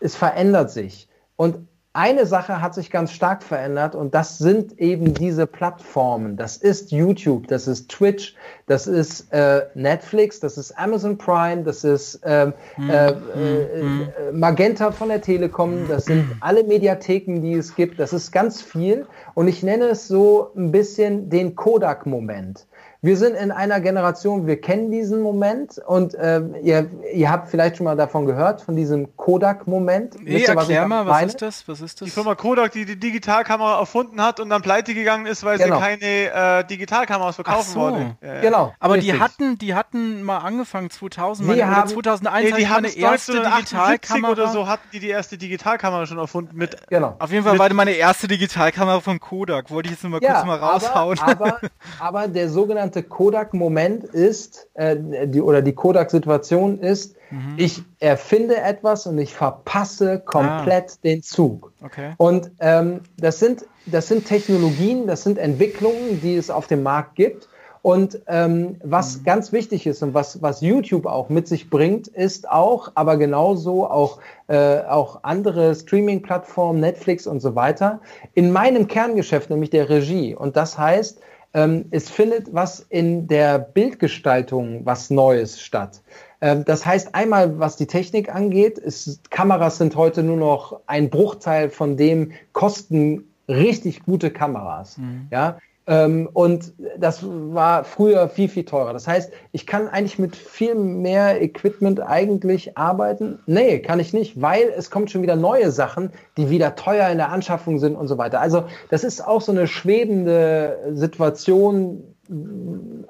[0.00, 1.08] es verändert sich.
[1.36, 6.36] Und eine Sache hat sich ganz stark verändert und das sind eben diese Plattformen.
[6.36, 11.84] Das ist YouTube, das ist Twitch, das ist äh, Netflix, das ist Amazon Prime, das
[11.84, 14.38] ist ähm, hm, äh, hm, äh, hm.
[14.38, 17.98] Magenta von der Telekom, das sind alle Mediatheken, die es gibt.
[17.98, 22.66] Das ist ganz viel und ich nenne es so ein bisschen den Kodak-Moment.
[23.02, 27.76] Wir sind in einer Generation, wir kennen diesen Moment und äh, ihr, ihr habt vielleicht
[27.76, 30.16] schon mal davon gehört, von diesem Kodak-Moment.
[30.22, 31.68] Nee, erklär mal, was ist das?
[31.68, 32.06] Was ist das?
[32.06, 35.76] Die Firma Kodak, die die Digitalkamera erfunden hat und dann pleite gegangen ist, weil genau.
[35.76, 37.80] sie keine äh, Digitalkameras verkaufen so.
[37.80, 38.16] wollte.
[38.22, 38.40] Ja, ja.
[38.40, 38.74] Genau.
[38.80, 39.12] Aber richtig.
[39.12, 43.42] die hatten, die hatten mal angefangen 2000, meine, haben, 2001 nee, die haben meine erste
[43.42, 46.76] Digitalkamera oder so hatten die die erste Digitalkamera schon erfunden mit.
[46.88, 47.14] Genau.
[47.18, 49.70] Auf jeden Fall war meine erste Digitalkamera von Kodak.
[49.70, 51.18] Wollte ich jetzt nur mal ja, kurz mal raushauen.
[51.18, 51.60] Aber, aber,
[52.00, 54.96] aber der sogenannte sogenannte Kodak-Moment ist, äh,
[55.26, 57.54] die, oder die Kodak-Situation ist, mhm.
[57.56, 60.98] ich erfinde etwas und ich verpasse komplett ah.
[61.02, 61.72] den Zug.
[61.84, 62.12] Okay.
[62.18, 67.16] Und ähm, das, sind, das sind Technologien, das sind Entwicklungen, die es auf dem Markt
[67.16, 67.48] gibt.
[67.82, 69.24] Und ähm, was mhm.
[69.24, 73.86] ganz wichtig ist und was, was YouTube auch mit sich bringt, ist auch, aber genauso
[73.86, 74.18] auch,
[74.48, 78.00] äh, auch andere Streaming-Plattformen, Netflix und so weiter,
[78.34, 80.34] in meinem Kerngeschäft, nämlich der Regie.
[80.34, 81.20] Und das heißt,
[81.56, 86.02] ähm, es findet was in der Bildgestaltung, was Neues statt.
[86.42, 91.08] Ähm, das heißt einmal, was die Technik angeht, ist, Kameras sind heute nur noch ein
[91.08, 94.98] Bruchteil von dem kosten richtig gute Kameras.
[94.98, 95.28] Mhm.
[95.30, 98.92] Ja, und das war früher viel, viel teurer.
[98.92, 103.38] Das heißt, ich kann eigentlich mit viel mehr Equipment eigentlich arbeiten.
[103.46, 107.18] Nee, kann ich nicht, weil es kommt schon wieder neue Sachen, die wieder teuer in
[107.18, 108.40] der Anschaffung sind und so weiter.
[108.40, 112.02] Also das ist auch so eine schwebende Situation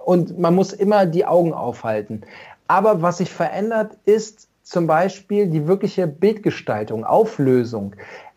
[0.05, 2.25] und man muss immer die Augen aufhalten.
[2.69, 7.95] Aber was sich verändert, ist zum Beispiel die wirkliche Bildgestaltung, Auflösung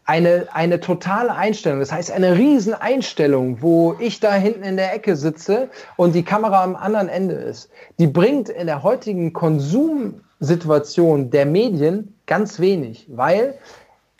[0.09, 5.15] eine, eine totale Einstellung, das heißt eine Rieseneinstellung, wo ich da hinten in der Ecke
[5.15, 7.69] sitze und die Kamera am anderen Ende ist,
[7.99, 13.53] die bringt in der heutigen Konsumsituation der Medien ganz wenig, weil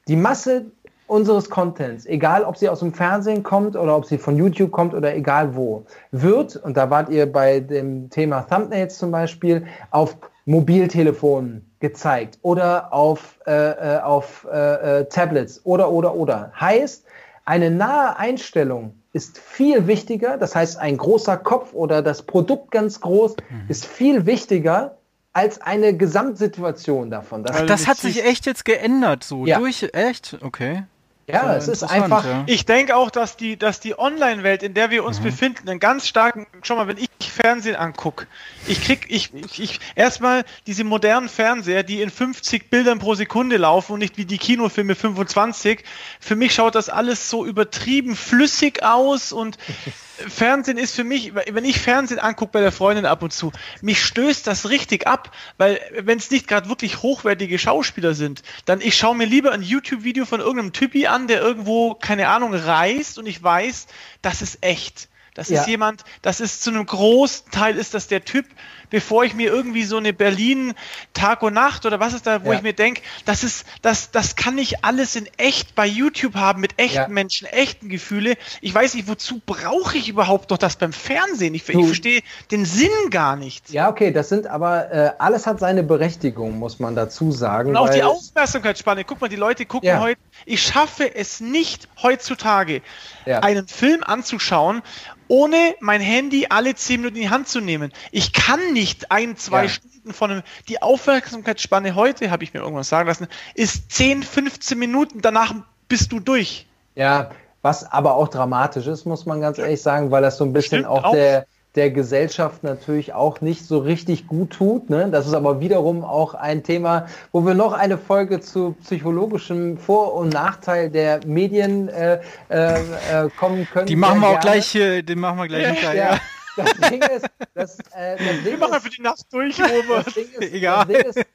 [0.08, 0.65] die Masse
[1.08, 4.93] unseres Contents, egal ob sie aus dem Fernsehen kommt oder ob sie von YouTube kommt
[4.93, 10.15] oder egal wo, wird, und da wart ihr bei dem Thema Thumbnails zum Beispiel, auf
[10.45, 16.51] Mobiltelefonen gezeigt oder auf, äh, äh, auf äh, äh, Tablets oder, oder, oder.
[16.59, 17.05] Heißt,
[17.45, 23.01] eine nahe Einstellung ist viel wichtiger, das heißt, ein großer Kopf oder das Produkt ganz
[23.01, 23.63] groß mhm.
[23.67, 24.97] ist viel wichtiger
[25.33, 27.43] als eine Gesamtsituation davon.
[27.43, 29.59] Das, Ach, das hat sich echt jetzt geändert, so ja.
[29.59, 30.37] durch, echt?
[30.41, 30.83] Okay.
[31.31, 32.25] Ja, es ist einfach.
[32.25, 32.43] Ja.
[32.47, 35.25] Ich denke auch, dass die, dass die Online-Welt, in der wir uns mhm.
[35.25, 36.47] befinden, einen ganz starken.
[36.63, 38.27] Schau mal, wenn ich Fernsehen angucke,
[38.67, 43.57] ich krieg, ich, ich, ich erstmal diese modernen Fernseher, die in 50 Bildern pro Sekunde
[43.57, 45.83] laufen und nicht wie die Kinofilme 25.
[46.19, 49.57] Für mich schaut das alles so übertrieben flüssig aus und
[50.27, 53.51] Fernsehen ist für mich, wenn ich Fernsehen angucke bei der Freundin ab und zu,
[53.82, 58.82] mich stößt das richtig ab, weil wenn es nicht gerade wirklich hochwertige Schauspieler sind, dann
[58.82, 63.17] ich schaue mir lieber ein YouTube-Video von irgendeinem Typi an, der irgendwo, keine Ahnung, reist
[63.17, 63.88] und ich weiß,
[64.21, 65.62] das ist echt Das ja.
[65.62, 68.45] ist jemand, das ist zu einem großen Teil ist das der Typ,
[68.89, 70.73] bevor ich mir irgendwie so eine Berlin
[71.13, 72.58] Tag und Nacht oder was ist da, wo ja.
[72.58, 76.62] ich mir denke, das ist, das, das kann ich alles in echt bei YouTube haben,
[76.62, 77.08] mit echten ja.
[77.08, 78.36] Menschen, echten Gefühle.
[78.62, 81.54] Ich weiß nicht, wozu brauche ich überhaupt noch das beim Fernsehen?
[81.54, 82.21] Ich, ich verstehe
[82.52, 83.69] den Sinn gar nicht.
[83.69, 87.69] Ja, okay, das sind aber, äh, alles hat seine Berechtigung, muss man dazu sagen.
[87.69, 89.04] Und auch die Aufmerksamkeitsspanne.
[89.04, 89.99] Guck mal, die Leute gucken ja.
[89.99, 92.82] heute, ich schaffe es nicht heutzutage,
[93.25, 94.82] einen Film anzuschauen
[95.30, 97.93] ohne mein Handy alle zehn Minuten in die Hand zu nehmen.
[98.12, 98.78] Ich kann nicht
[99.09, 99.69] ein, zwei ja.
[99.69, 100.43] Stunden von einem.
[100.67, 105.21] Die Aufmerksamkeitsspanne heute, habe ich mir irgendwas sagen lassen, ist 10, 15 Minuten.
[105.21, 105.53] Danach
[105.87, 106.67] bist du durch.
[106.95, 110.53] Ja, was aber auch dramatisch ist, muss man ganz ehrlich sagen, weil das so ein
[110.53, 114.89] bisschen auch, auch der der Gesellschaft natürlich auch nicht so richtig gut tut.
[114.89, 115.09] Ne?
[115.11, 120.15] Das ist aber wiederum auch ein Thema, wo wir noch eine Folge zu psychologischem Vor-
[120.15, 123.85] und Nachteil der Medien äh, äh, äh kommen können.
[123.85, 126.11] Die machen wir auch gleich, die machen wir gleich ja, hinterher.
[126.13, 126.19] Ja.
[126.65, 130.07] Das Ding ist, das, äh, das Ding wir machen für die Nacht durch, Robert.
[130.07, 130.85] Das Ding ist, Egal.
[130.85, 131.25] Das Ding ist,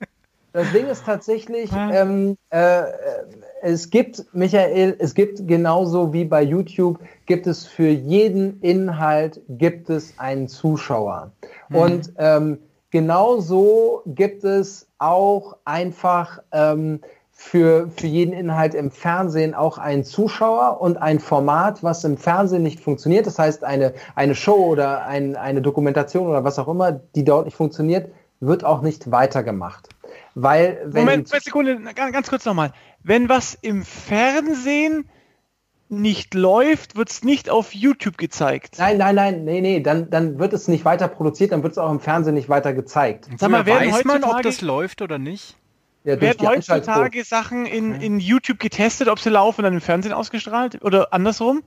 [0.55, 2.85] das Ding ist tatsächlich, ähm, äh,
[3.63, 9.91] es gibt, Michael, es gibt genauso wie bei YouTube, gibt es für jeden Inhalt, gibt
[9.91, 11.33] es einen Zuschauer.
[11.71, 11.77] Mhm.
[11.77, 12.59] Und ähm,
[12.91, 17.01] genauso gibt es auch einfach ähm,
[17.37, 22.63] für, für jeden Inhalt im Fernsehen auch einen Zuschauer und ein Format, was im Fernsehen
[22.63, 23.27] nicht funktioniert.
[23.27, 27.45] Das heißt, eine, eine Show oder ein, eine Dokumentation oder was auch immer, die dort
[27.47, 29.89] nicht funktioniert, wird auch nicht weitergemacht.
[30.37, 32.73] Weil, wenn Moment, zwei Sekunden, ganz, kurz nochmal.
[33.03, 35.09] Wenn was im Fernsehen
[35.89, 38.77] nicht läuft, wird es nicht auf YouTube gezeigt.
[38.79, 41.79] Nein, nein, nein, nee, nee, dann, dann wird es nicht weiter produziert, dann wird es
[41.79, 43.29] auch im Fernsehen nicht weiter gezeigt.
[43.39, 45.57] Sag mal, weiß man, ob das läuft oder nicht?
[46.05, 50.13] Ja, werden heutzutage Sachen in, in YouTube getestet, ob sie laufen und dann im Fernsehen
[50.13, 50.85] ausgestrahlt?
[50.85, 51.63] Oder andersrum?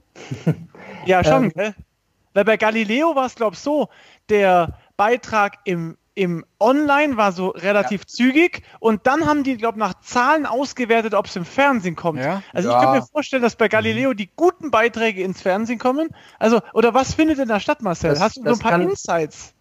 [1.06, 1.76] ja, schon, ähm, gell?
[2.34, 3.90] Weil bei Galileo war es, glaube ich, so,
[4.30, 8.08] der Beitrag im im Online war so relativ ja.
[8.08, 12.20] zügig und dann haben die, glaube ich, nach Zahlen ausgewertet, ob es im Fernsehen kommt.
[12.20, 12.42] Ja.
[12.54, 12.76] Also ja.
[12.76, 16.10] ich könnte mir vorstellen, dass bei Galileo die guten Beiträge ins Fernsehen kommen.
[16.40, 18.10] Also, oder was findet in der Stadt, Marcel?
[18.10, 19.54] Das, Hast du so ein paar kann, Insights?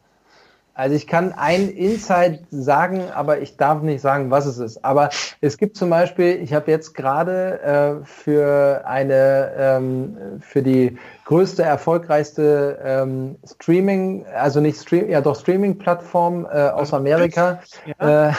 [0.76, 4.84] Also ich kann ein Insight sagen, aber ich darf nicht sagen, was es ist.
[4.84, 5.08] Aber
[5.40, 11.62] es gibt zum Beispiel, ich habe jetzt gerade äh, für eine, ähm, für die größte,
[11.62, 17.60] erfolgreichste ähm, Streaming, also nicht Stream, ja doch Streaming-Plattform äh, aus Amerika,
[17.98, 18.28] ja.
[18.28, 18.32] äh,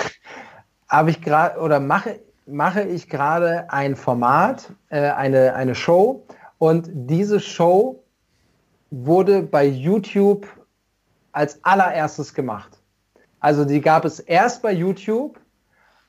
[0.87, 6.23] habe ich gerade oder mache mache ich gerade ein Format, äh, eine eine Show
[6.59, 8.03] und diese Show
[8.91, 10.47] wurde bei YouTube
[11.37, 12.79] als allererstes gemacht.
[13.39, 15.39] Also die gab es erst bei YouTube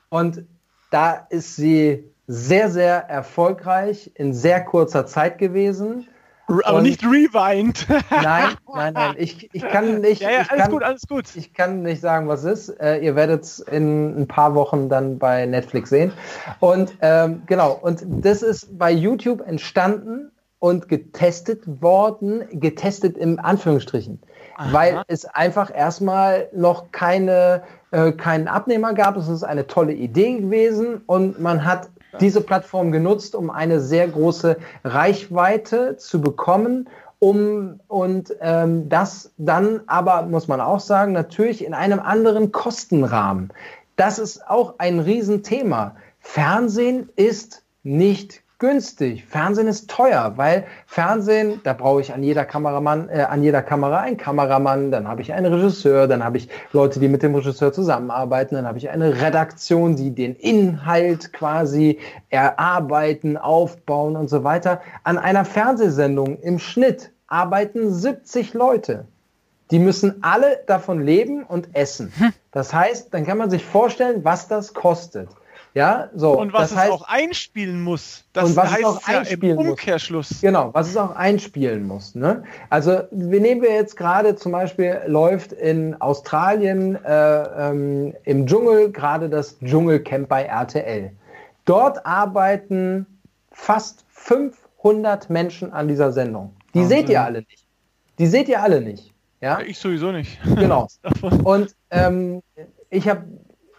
[0.09, 0.47] und
[0.91, 6.09] da ist sie sehr, sehr erfolgreich in sehr kurzer Zeit gewesen.
[6.47, 7.87] Aber und nicht rewind.
[8.11, 9.15] nein, nein, nein.
[9.19, 10.23] Ich, ich kann nicht.
[10.23, 11.37] Ja, ja, alles kann, gut, alles gut.
[11.37, 12.71] Ich kann nicht sagen, was ist.
[12.81, 16.11] Äh, ihr werdet es in ein paar Wochen dann bei Netflix sehen.
[16.59, 24.21] Und ähm, genau, und das ist bei YouTube entstanden und getestet worden, getestet im Anführungsstrichen.
[24.59, 24.73] Aha.
[24.73, 29.17] weil es einfach erstmal noch keine, äh, keinen Abnehmer gab.
[29.17, 31.89] Es ist eine tolle Idee gewesen und man hat
[32.21, 36.89] diese Plattform genutzt, um eine sehr große Reichweite zu bekommen,
[37.21, 43.53] um und ähm, das dann aber, muss man auch sagen, natürlich in einem anderen Kostenrahmen.
[43.95, 45.95] Das ist auch ein Riesenthema.
[46.19, 49.25] Fernsehen ist nicht günstig.
[49.25, 54.01] Fernsehen ist teuer, weil Fernsehen, da brauche ich an jeder Kameramann, äh, an jeder Kamera
[54.01, 57.73] einen Kameramann, dann habe ich einen Regisseur, dann habe ich Leute, die mit dem Regisseur
[57.73, 61.99] zusammenarbeiten, dann habe ich eine Redaktion, die den Inhalt quasi
[62.31, 64.81] erarbeiten, aufbauen und so weiter.
[65.05, 69.07] An einer Fernsehsendung im Schnitt arbeiten 70 Leute.
[69.71, 72.13] Die müssen alle davon leben und essen.
[72.17, 72.33] Hm.
[72.53, 75.29] Das heißt, dann kann man sich vorstellen, was das kostet.
[75.75, 76.39] Ja, so.
[76.39, 78.25] Und was es heißt, auch einspielen muss.
[78.33, 80.31] Das und was heißt es auch einspielen ja Umkehrschluss.
[80.31, 80.41] Muss.
[80.41, 82.15] Genau, was es auch einspielen muss.
[82.15, 82.43] Ne?
[82.71, 88.91] Also wir nehmen wir jetzt gerade zum Beispiel läuft in Australien äh, ähm, im Dschungel
[88.91, 91.13] gerade das Dschungelcamp bei RTL.
[91.65, 93.07] Dort arbeiten
[93.53, 96.55] fast 500 Menschen an dieser Sendung.
[96.75, 96.99] Die Wahnsinn.
[96.99, 97.65] seht ihr alle nicht.
[98.19, 99.13] Die seht ihr alle nicht.
[99.41, 99.61] Ja?
[99.61, 100.39] Ich sowieso nicht.
[100.57, 100.89] Genau.
[101.45, 102.43] Und ähm,
[102.91, 103.25] ich habe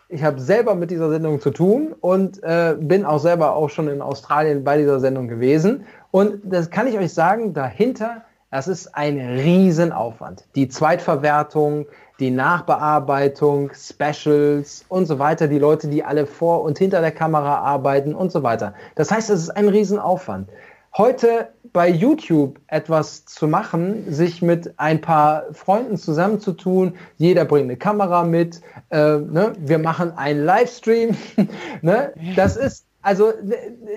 [0.10, 3.88] ich habe selber mit dieser Sendung zu tun und äh, bin auch selber auch schon
[3.88, 5.86] in Australien bei dieser Sendung gewesen.
[6.10, 10.45] Und das kann ich euch sagen, dahinter, das ist ein Riesenaufwand.
[10.55, 11.86] Die Zweitverwertung,
[12.20, 17.60] die Nachbearbeitung, Specials und so weiter, die Leute, die alle vor und hinter der Kamera
[17.60, 18.74] arbeiten und so weiter.
[18.95, 20.49] Das heißt, es ist ein Riesenaufwand.
[20.98, 27.78] Heute bei YouTube etwas zu machen, sich mit ein paar Freunden zusammenzutun, jeder bringt eine
[27.78, 29.54] Kamera mit, äh, ne?
[29.60, 31.16] wir machen einen Livestream,
[31.82, 32.14] ne?
[32.36, 33.32] das ist also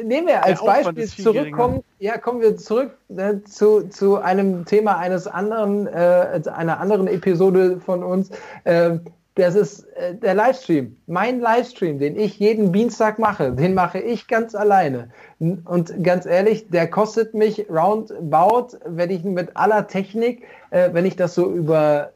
[0.05, 5.27] nehmen wir als Beispiel zurückkommen, ja, kommen wir zurück äh, zu, zu einem Thema eines
[5.27, 8.31] anderen, äh, einer anderen Episode von uns.
[8.63, 8.99] Äh,
[9.35, 10.97] das ist äh, der Livestream.
[11.07, 15.11] Mein Livestream, den ich jeden Dienstag mache, den mache ich ganz alleine.
[15.39, 21.17] Und ganz ehrlich, der kostet mich roundabout, wenn ich mit aller Technik, äh, wenn ich
[21.17, 22.13] das so über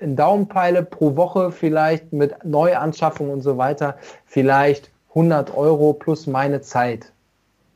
[0.00, 3.96] einen Daumen peile, pro Woche vielleicht mit Neuanschaffung und so weiter,
[4.26, 7.12] vielleicht 100 Euro plus meine Zeit.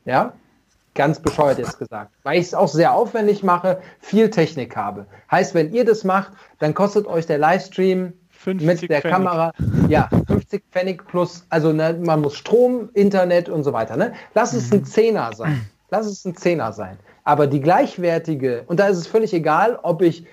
[0.05, 0.33] Ja?
[0.93, 2.11] Ganz bescheuert jetzt gesagt.
[2.23, 5.05] Weil ich es auch sehr aufwendig mache, viel Technik habe.
[5.29, 8.13] Heißt, wenn ihr das macht, dann kostet euch der Livestream
[8.47, 9.03] mit der Pfennig.
[9.03, 9.53] Kamera,
[9.87, 13.97] ja, 50 Pfennig plus, also ne, man muss Strom, Internet und so weiter.
[13.97, 14.13] Ne?
[14.33, 14.85] Lass es ein mhm.
[14.85, 15.61] Zehner sein.
[15.89, 16.97] Lass es ein Zehner sein.
[17.23, 20.25] Aber die gleichwertige, und da ist es völlig egal, ob ich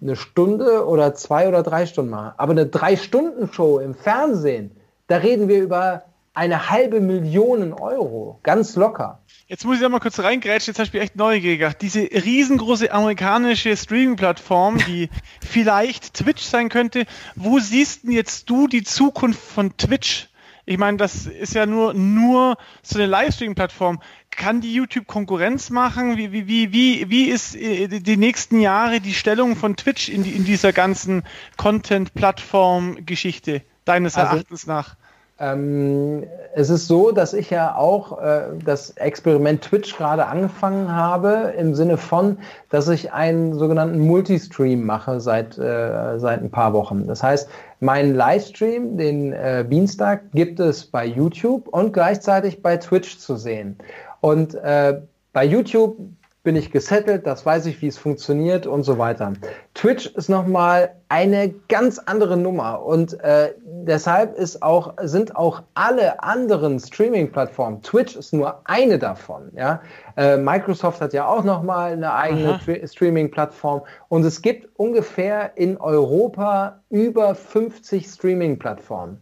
[0.00, 4.70] eine Stunde oder zwei oder drei Stunden mache, aber eine Drei-Stunden-Show im Fernsehen,
[5.08, 6.04] da reden wir über
[6.40, 9.20] eine halbe Million Euro, ganz locker.
[9.46, 11.78] Jetzt muss ich da mal kurz reingrätschen, jetzt habe ich mich echt neugierig.
[11.80, 15.10] Diese riesengroße amerikanische Streaming-Plattform, die
[15.46, 20.30] vielleicht Twitch sein könnte, wo siehst denn jetzt du die Zukunft von Twitch?
[20.64, 24.00] Ich meine, das ist ja nur, nur so eine Livestream-Plattform.
[24.30, 26.16] Kann die YouTube Konkurrenz machen?
[26.16, 30.22] Wie, wie, wie, wie, wie ist äh, die nächsten Jahre die Stellung von Twitch in,
[30.22, 31.22] die, in dieser ganzen
[31.58, 34.96] Content-Plattform-Geschichte, deines also, Erachtens nach?
[35.40, 36.24] Ähm,
[36.54, 41.74] es ist so, dass ich ja auch äh, das Experiment Twitch gerade angefangen habe, im
[41.74, 42.38] Sinne von,
[42.68, 47.06] dass ich einen sogenannten Multistream mache seit, äh, seit ein paar Wochen.
[47.06, 47.48] Das heißt,
[47.80, 53.78] meinen Livestream, den äh, Dienstag, gibt es bei YouTube und gleichzeitig bei Twitch zu sehen.
[54.20, 55.00] Und äh,
[55.32, 55.96] bei YouTube
[56.42, 59.34] bin ich gesettelt, das weiß ich, wie es funktioniert und so weiter.
[59.74, 66.22] Twitch ist nochmal eine ganz andere Nummer und äh, deshalb ist auch, sind auch alle
[66.22, 69.50] anderen Streaming-Plattformen, Twitch ist nur eine davon.
[69.54, 69.82] Ja?
[70.16, 76.80] Äh, Microsoft hat ja auch nochmal eine eigene Streaming-Plattform und es gibt ungefähr in Europa
[76.88, 79.20] über 50 Streaming-Plattformen.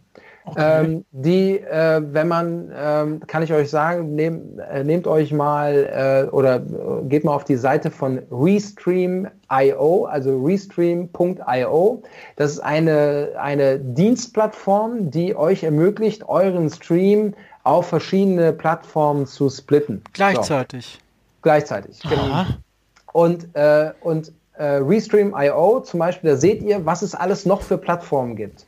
[0.51, 0.83] Okay.
[0.83, 6.27] Ähm, die, äh, wenn man, ähm, kann ich euch sagen, nehm, äh, nehmt euch mal
[6.27, 12.03] äh, oder äh, geht mal auf die Seite von Restream.io, also restream.io.
[12.35, 17.33] Das ist eine, eine Dienstplattform, die euch ermöglicht, euren Stream
[17.63, 20.01] auf verschiedene Plattformen zu splitten.
[20.13, 20.99] Gleichzeitig.
[20.99, 21.05] So.
[21.41, 22.45] Gleichzeitig, genau.
[23.13, 27.77] Und, äh, und äh, Restream.io zum Beispiel, da seht ihr, was es alles noch für
[27.77, 28.65] Plattformen gibt.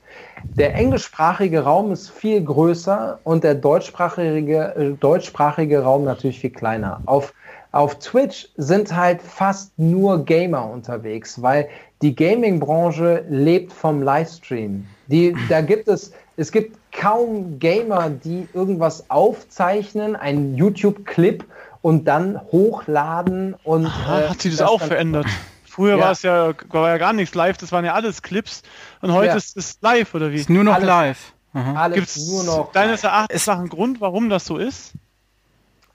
[0.57, 7.01] Der englischsprachige Raum ist viel größer und der deutschsprachige, äh, deutschsprachige Raum natürlich viel kleiner.
[7.05, 7.34] Auf,
[7.72, 11.70] auf Twitch sind halt fast nur Gamer unterwegs, weil
[12.01, 14.86] die Gaming-Branche lebt vom Livestream.
[15.07, 21.45] Die, da gibt es, es gibt kaum Gamer, die irgendwas aufzeichnen, einen YouTube-Clip
[21.82, 23.86] und dann hochladen und.
[23.86, 25.28] Aha, äh, hat sich das, das auch verändert?
[25.72, 26.03] Früher ja.
[26.03, 28.61] war es ja, war ja gar nichts live, das waren ja alles Clips.
[28.99, 29.36] Und heute ja.
[29.38, 30.36] ist es live, oder wie?
[30.36, 31.34] Ist nur noch alles, live.
[31.53, 31.78] Mhm.
[31.78, 32.72] Alles Gibt's nur noch.
[32.74, 34.91] Deines Erachtens nach einen Grund, warum das so ist?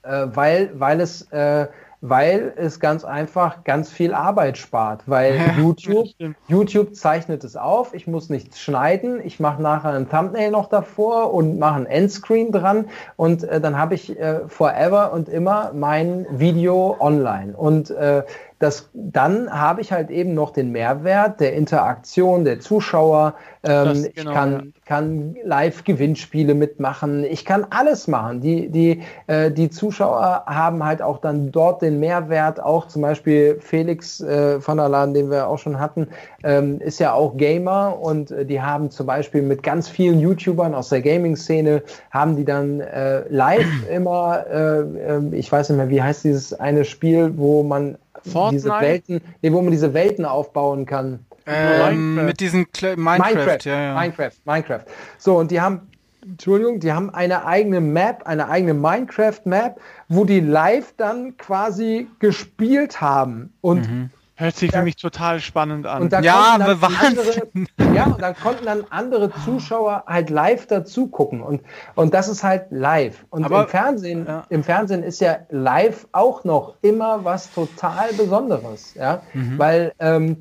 [0.01, 1.67] Äh, weil, weil es äh,
[2.01, 6.07] weil es ganz einfach ganz viel Arbeit spart, weil ja, YouTube,
[6.47, 11.33] YouTube zeichnet es auf, ich muss nichts schneiden, ich mache nachher ein Thumbnail noch davor
[11.33, 16.27] und mache ein Endscreen dran und äh, dann habe ich äh, forever und immer mein
[16.29, 18.23] Video online und äh,
[18.59, 23.35] das, dann habe ich halt eben noch den Mehrwert der Interaktion der Zuschauer.
[23.63, 24.61] Ähm, genau, ich kann, ja.
[24.85, 27.23] kann Live-Gewinnspiele mitmachen.
[27.23, 28.41] Ich kann alles machen.
[28.41, 32.59] Die, die, äh, die Zuschauer haben halt auch dann dort den Mehrwert.
[32.59, 36.07] Auch zum Beispiel Felix äh, von der Laden, den wir auch schon hatten,
[36.43, 40.73] ähm, ist ja auch Gamer und äh, die haben zum Beispiel mit ganz vielen YouTubern
[40.73, 45.89] aus der Gaming-Szene haben die dann äh, live immer, äh, ähm, ich weiß nicht mehr,
[45.89, 48.63] wie heißt dieses eine Spiel, wo man Fortnite?
[48.63, 51.25] diese Welten, nee, wo man diese Welten aufbauen kann.
[51.45, 53.99] Ähm, mit diesen Kle Minecraft, Minecraft, ja, ja.
[53.99, 54.81] Minecraft, Minecraft.
[55.17, 55.89] So, und die haben,
[56.21, 62.99] Entschuldigung, die haben eine eigene Map, eine eigene Minecraft-Map, wo die live dann quasi gespielt
[62.99, 63.53] haben.
[63.61, 64.09] Und mhm.
[64.39, 66.03] Hört sich für mich total spannend an.
[66.03, 67.47] Und da ja, aber andere,
[67.95, 71.41] ja, und dann konnten dann andere Zuschauer halt live dazu gucken.
[71.41, 71.61] Und,
[71.95, 73.25] und das ist halt live.
[73.31, 74.43] Und aber, im Fernsehen, ja.
[74.49, 78.93] im Fernsehen ist ja live auch noch immer was total Besonderes.
[78.93, 79.57] Ja, mhm.
[79.57, 80.37] weil, ähm,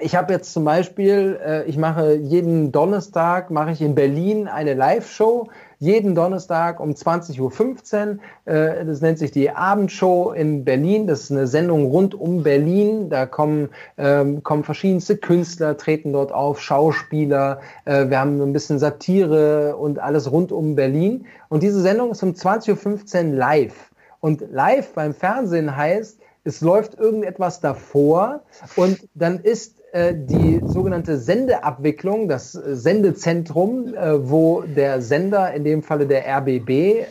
[0.00, 4.74] ich habe jetzt zum Beispiel, äh, ich mache jeden Donnerstag, mache ich in Berlin eine
[4.74, 5.48] Live-Show
[5.78, 8.18] jeden Donnerstag um 20.15 Uhr.
[8.52, 11.06] Äh, das nennt sich die Abendshow in Berlin.
[11.06, 13.10] Das ist eine Sendung rund um Berlin.
[13.10, 17.60] Da kommen, ähm, kommen verschiedenste Künstler, treten dort auf, Schauspieler.
[17.84, 21.26] Äh, wir haben ein bisschen Satire und alles rund um Berlin.
[21.48, 23.90] Und diese Sendung ist um 20.15 Uhr live.
[24.20, 28.40] Und live beim Fernsehen heißt, es läuft irgendetwas davor
[28.76, 29.77] und dann ist
[30.14, 37.04] die sogenannte Sendeabwicklung, das Sendezentrum, äh, wo der Sender, in dem Falle der RBB, äh,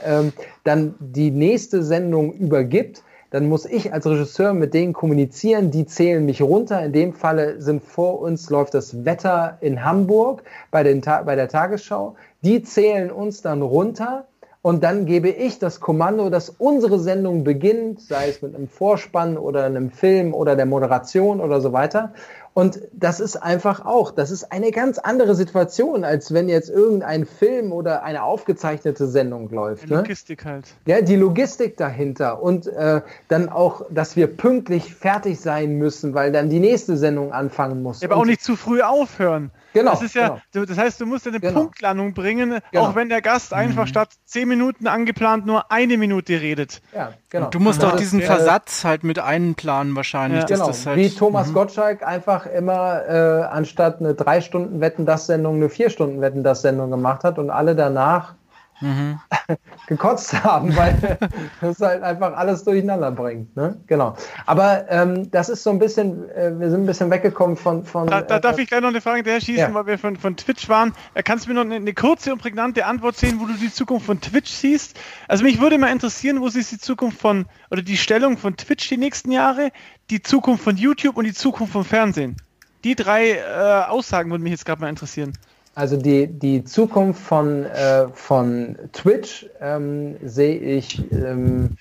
[0.64, 3.04] dann die nächste Sendung übergibt.
[3.32, 6.86] Dann muss ich als Regisseur mit denen kommunizieren, die zählen mich runter.
[6.86, 11.50] In dem Falle sind vor uns läuft das Wetter in Hamburg bei, den bei der
[11.50, 12.16] Tagesschau.
[12.42, 14.26] Die zählen uns dann runter
[14.68, 19.38] und dann gebe ich das Kommando, dass unsere Sendung beginnt, sei es mit einem Vorspann
[19.38, 22.14] oder einem Film oder der Moderation oder so weiter.
[22.58, 27.28] Und das ist einfach auch, das ist eine ganz andere Situation, als wenn jetzt irgendein
[27.28, 29.84] Film oder eine aufgezeichnete Sendung läuft.
[29.84, 29.98] Die ne?
[29.98, 30.66] Logistik halt.
[30.88, 36.32] Ja, die Logistik dahinter und äh, dann auch, dass wir pünktlich fertig sein müssen, weil
[36.32, 38.04] dann die nächste Sendung anfangen muss.
[38.04, 39.52] aber auch nicht zu früh aufhören.
[39.74, 39.92] Genau.
[39.92, 40.66] Das ist ja, genau.
[40.66, 41.62] das heißt, du musst eine genau.
[41.62, 42.86] Punktlandung bringen, genau.
[42.86, 43.90] auch wenn der Gast einfach mhm.
[43.90, 46.82] statt zehn Minuten angeplant nur eine Minute redet.
[46.94, 47.46] Ja, genau.
[47.46, 50.42] Und du musst auch diesen Versatz halt mit einplanen wahrscheinlich.
[50.42, 50.58] Ja.
[50.58, 50.72] Genau.
[50.72, 51.54] Halt, Wie Thomas mhm.
[51.54, 56.44] Gottschalk einfach immer äh, anstatt eine drei Stunden Wetten das Sendung eine vier Stunden Wetten
[56.44, 58.36] das Sendung gemacht hat und alle danach
[58.82, 59.20] mhm.
[59.88, 61.18] gekotzt haben, weil
[61.62, 63.56] das halt einfach alles durcheinander bringt.
[63.56, 63.80] Ne?
[63.88, 64.16] Genau.
[64.46, 67.84] Aber ähm, das ist so ein bisschen, äh, wir sind ein bisschen weggekommen von.
[67.86, 69.74] von da, da äh, darf ich gleich noch eine Frage hinterher schießen, ja.
[69.74, 70.94] weil wir von, von Twitch waren.
[71.14, 73.72] Äh, kannst du mir noch eine, eine, kurze und prägnante Antwort sehen, wo du die
[73.72, 74.98] Zukunft von Twitch siehst?
[75.28, 78.58] Also mich würde mal interessieren, wo siehst du die Zukunft von oder die Stellung von
[78.58, 79.72] Twitch die nächsten Jahre,
[80.10, 82.38] die Zukunft von YouTube und die Zukunft vom Fernsehen?
[82.84, 85.34] Die drei äh, Aussagen würden mich jetzt gerade mal interessieren.
[85.78, 91.78] Also die, die Zukunft von, äh, von Twitch ähm, sehe ich, ähm,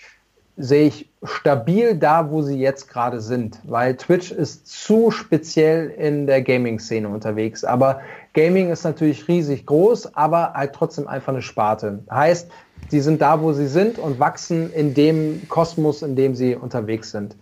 [0.59, 6.27] sehe ich stabil da, wo sie jetzt gerade sind, weil Twitch ist zu speziell in
[6.27, 7.65] der Gaming-Szene unterwegs.
[7.65, 8.03] Aber
[8.35, 12.01] Gaming ist natürlich riesig groß, aber halt trotzdem einfach eine Sparte.
[12.11, 12.51] Heißt,
[12.91, 17.13] sie sind da, wo sie sind und wachsen in dem Kosmos, in dem sie unterwegs
[17.13, 17.35] sind.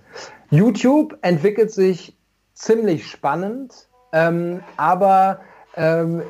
[0.50, 2.16] YouTube entwickelt sich
[2.54, 5.40] ziemlich spannend, ähm, aber
[5.76, 6.22] ähm,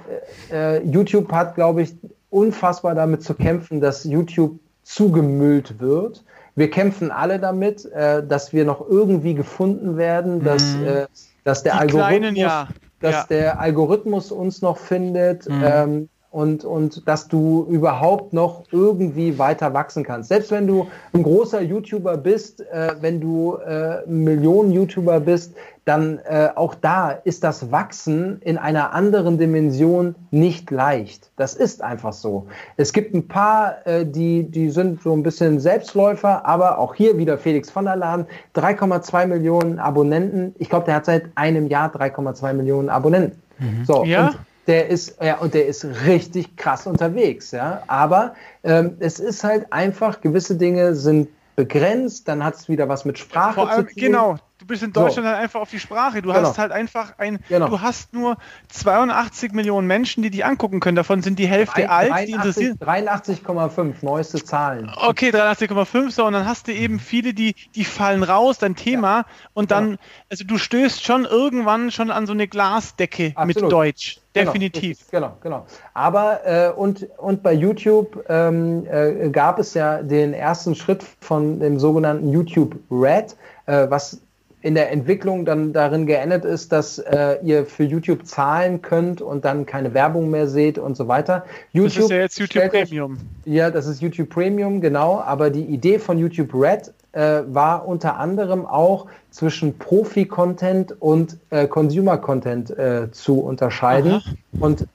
[0.51, 1.95] äh, YouTube hat, glaube ich,
[2.30, 6.24] unfassbar damit zu kämpfen, dass YouTube zugemüllt wird.
[6.57, 10.86] Wir kämpfen alle damit, äh, dass wir noch irgendwie gefunden werden, dass, mhm.
[10.86, 11.07] äh,
[11.42, 12.68] dass der Algorithmus, kleinen, ja.
[13.01, 13.26] dass ja.
[13.28, 15.49] der Algorithmus uns noch findet.
[15.49, 15.62] Mhm.
[15.64, 20.30] Ähm, und, und dass du überhaupt noch irgendwie weiter wachsen kannst.
[20.30, 25.55] Selbst wenn du ein großer YouTuber bist, äh, wenn du äh, Millionen YouTuber bist,
[25.85, 31.30] dann äh, auch da ist das Wachsen in einer anderen Dimension nicht leicht.
[31.37, 32.49] Das ist einfach so.
[32.76, 37.16] Es gibt ein paar, äh, die, die sind so ein bisschen Selbstläufer, aber auch hier
[37.16, 38.26] wieder Felix von der Laden,
[38.57, 40.57] 3,2 Millionen Abonnenten.
[40.59, 43.41] Ich glaube, der hat seit einem Jahr 3,2 Millionen Abonnenten.
[43.61, 43.85] Mhm.
[43.85, 44.32] So, ja
[44.67, 47.83] der ist, ja, und der ist richtig krass unterwegs, ja.
[47.87, 53.05] Aber ähm, es ist halt einfach, gewisse Dinge sind begrenzt, dann hat es wieder was
[53.05, 54.03] mit Sprache allem, zu tun.
[54.03, 55.33] Genau, du bist in Deutschland so.
[55.33, 56.23] halt einfach auf die Sprache.
[56.23, 56.49] Du genau.
[56.49, 57.69] hast halt einfach ein, genau.
[57.69, 58.37] du hast nur
[58.69, 60.97] 82 Millionen Menschen, die dich angucken können.
[60.97, 62.79] Davon sind die Hälfte 3, alt, 83, die interessieren.
[62.79, 64.91] 83,5, neueste Zahlen.
[64.97, 69.19] Okay, 83,5, so, und dann hast du eben viele, die, die fallen raus, dein Thema,
[69.19, 69.27] ja.
[69.53, 69.99] und dann, genau.
[70.31, 73.62] also du stößt schon irgendwann schon an so eine Glasdecke Absolut.
[73.62, 74.21] mit Deutsch.
[74.33, 74.99] Genau, Definitiv.
[75.12, 75.65] Genau, genau.
[75.93, 81.61] Aber äh, und, und bei YouTube ähm, äh, gab es ja den ersten Schritt von
[81.61, 83.37] dem sogenannten YouTube Red,
[83.67, 84.21] äh, was
[84.65, 89.45] in der Entwicklung dann darin geendet ist, dass äh, ihr für YouTube zahlen könnt und
[89.45, 91.45] dann keine Werbung mehr seht und so weiter.
[91.73, 93.19] YouTube das ist ja jetzt YouTube Premium.
[93.45, 95.21] Ja, das ist YouTube Premium, genau.
[95.21, 101.67] Aber die Idee von YouTube Red äh, war unter anderem auch zwischen Profi-Content und äh,
[101.67, 104.12] Consumer-Content äh, zu unterscheiden.
[104.12, 104.35] Aha.
[104.61, 104.87] Und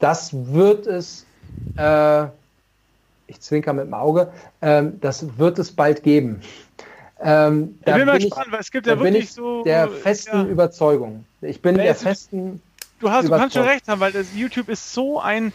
[0.00, 1.24] das wird es,
[1.76, 2.24] äh,
[3.28, 6.40] ich zwinker mit dem Auge, ähm, das wird es bald geben.
[7.22, 9.62] Ähm, ich bin mal gespannt, weil es gibt ja wirklich so.
[9.64, 10.44] Der festen ja.
[10.44, 11.24] Überzeugung.
[11.42, 12.62] Ich bin der festen.
[12.98, 15.52] Du, hast, du kannst schon recht haben, weil das YouTube ist so ein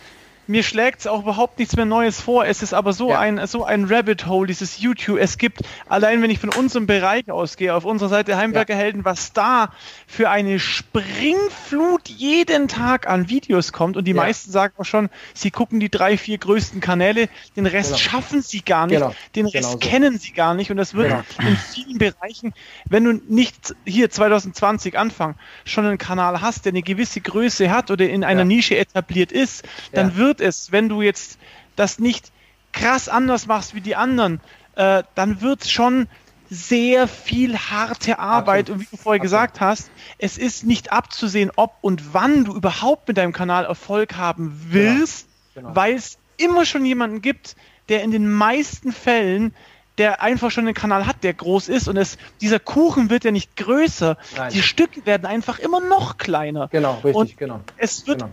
[0.48, 2.46] mir schlägt es auch überhaupt nichts mehr Neues vor.
[2.46, 3.20] Es ist aber so ja.
[3.20, 5.18] ein so ein Rabbit Hole, dieses YouTube.
[5.20, 9.06] Es gibt, allein wenn ich von unserem Bereich ausgehe, auf unserer Seite Heimwerkerhelden, ja.
[9.06, 9.72] was da
[10.08, 13.98] für eine Springflut jeden Tag an Videos kommt.
[13.98, 14.18] Und die ja.
[14.18, 18.00] meisten sagen auch schon, sie gucken die drei, vier größten Kanäle, den Rest genau.
[18.00, 19.14] schaffen sie gar nicht, genau.
[19.36, 20.20] den Rest genau kennen so.
[20.20, 20.72] sie gar nicht.
[20.72, 21.50] Und das wird genau.
[21.50, 22.54] in vielen Bereichen,
[22.88, 27.92] wenn du nicht hier 2020 Anfang schon einen Kanal hast, der eine gewisse Größe hat
[27.92, 31.38] oder in einer Nische etabliert ist, dann wird wird es, wenn du jetzt
[31.76, 32.32] das nicht
[32.72, 34.42] krass anders machst wie die anderen,
[34.76, 36.08] äh, dann wird es schon
[36.50, 38.70] sehr viel harte Arbeit.
[38.70, 38.70] Absolut.
[38.70, 39.22] Und wie du vorher Absolut.
[39.22, 44.16] gesagt hast, es ist nicht abzusehen, ob und wann du überhaupt mit deinem Kanal Erfolg
[44.16, 45.70] haben willst, genau.
[45.70, 45.76] Genau.
[45.76, 47.56] weil es immer schon jemanden gibt,
[47.88, 49.54] der in den meisten Fällen
[49.98, 53.32] der einfach schon einen Kanal hat, der groß ist und es, dieser Kuchen wird ja
[53.32, 54.18] nicht größer.
[54.36, 54.52] Nein.
[54.52, 56.68] Die Stücke werden einfach immer noch kleiner.
[56.68, 57.62] Genau, richtig, und genau.
[57.78, 58.32] Es wird genau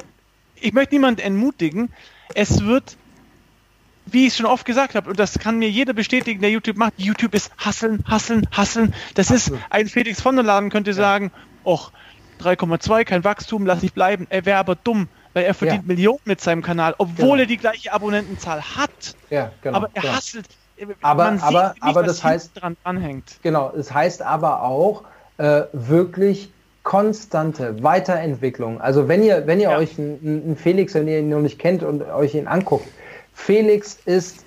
[0.63, 1.91] ich möchte niemanden entmutigen.
[2.35, 2.97] Es wird,
[4.07, 6.95] wie ich schon oft gesagt habe, und das kann mir jeder bestätigen, der YouTube macht,
[6.97, 8.95] YouTube ist Hasseln, Hasseln, Hasseln.
[9.15, 9.59] Das Hasseln.
[9.59, 10.97] ist, ein Felix von der Laden könnte ja.
[10.97, 11.31] sagen,
[11.65, 11.93] och,
[12.41, 14.27] 3,2, kein Wachstum, lass ich bleiben.
[14.31, 15.87] Er wäre aber dumm, weil er verdient ja.
[15.87, 17.37] Millionen mit seinem Kanal, obwohl genau.
[17.37, 19.17] er die gleiche Abonnentenzahl hat.
[19.31, 20.15] Ja, genau, aber er genau.
[20.15, 20.49] hasselt.
[21.01, 23.39] Aber, Man aber, nicht, aber das heißt, dran anhängt.
[23.43, 25.05] Genau, es heißt aber auch
[25.37, 26.51] äh, wirklich
[26.83, 28.81] konstante Weiterentwicklung.
[28.81, 29.79] Also wenn ihr, wenn ihr ja.
[29.79, 32.87] euch einen Felix, wenn ihr ihn noch nicht kennt und euch ihn anguckt,
[33.35, 34.45] Felix ist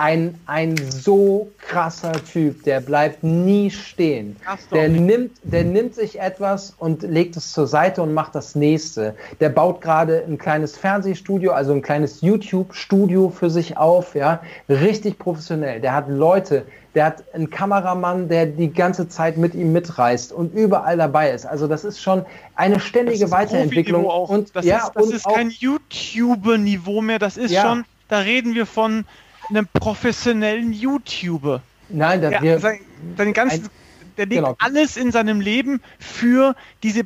[0.00, 4.36] ein, ein so krasser Typ, der bleibt nie stehen.
[4.72, 9.14] Der nimmt, der nimmt sich etwas und legt es zur Seite und macht das nächste.
[9.40, 15.18] Der baut gerade ein kleines Fernsehstudio, also ein kleines YouTube-Studio für sich auf, ja, richtig
[15.18, 15.80] professionell.
[15.80, 16.64] Der hat Leute,
[16.94, 21.46] der hat einen Kameramann, der die ganze Zeit mit ihm mitreist und überall dabei ist.
[21.46, 22.24] Also das ist schon
[22.56, 24.06] eine ständige Weiterentwicklung.
[24.06, 24.28] Auch.
[24.28, 27.18] Und das ja, ist, das ist kein YouTuber-Niveau mehr.
[27.18, 27.62] Das ist ja.
[27.62, 29.04] schon, da reden wir von
[29.48, 31.62] einem professionellen YouTuber.
[31.88, 32.80] Nein, der, der, sein,
[33.16, 33.68] seine ganzen,
[34.16, 34.56] der legt genau.
[34.58, 37.02] alles in seinem Leben für diese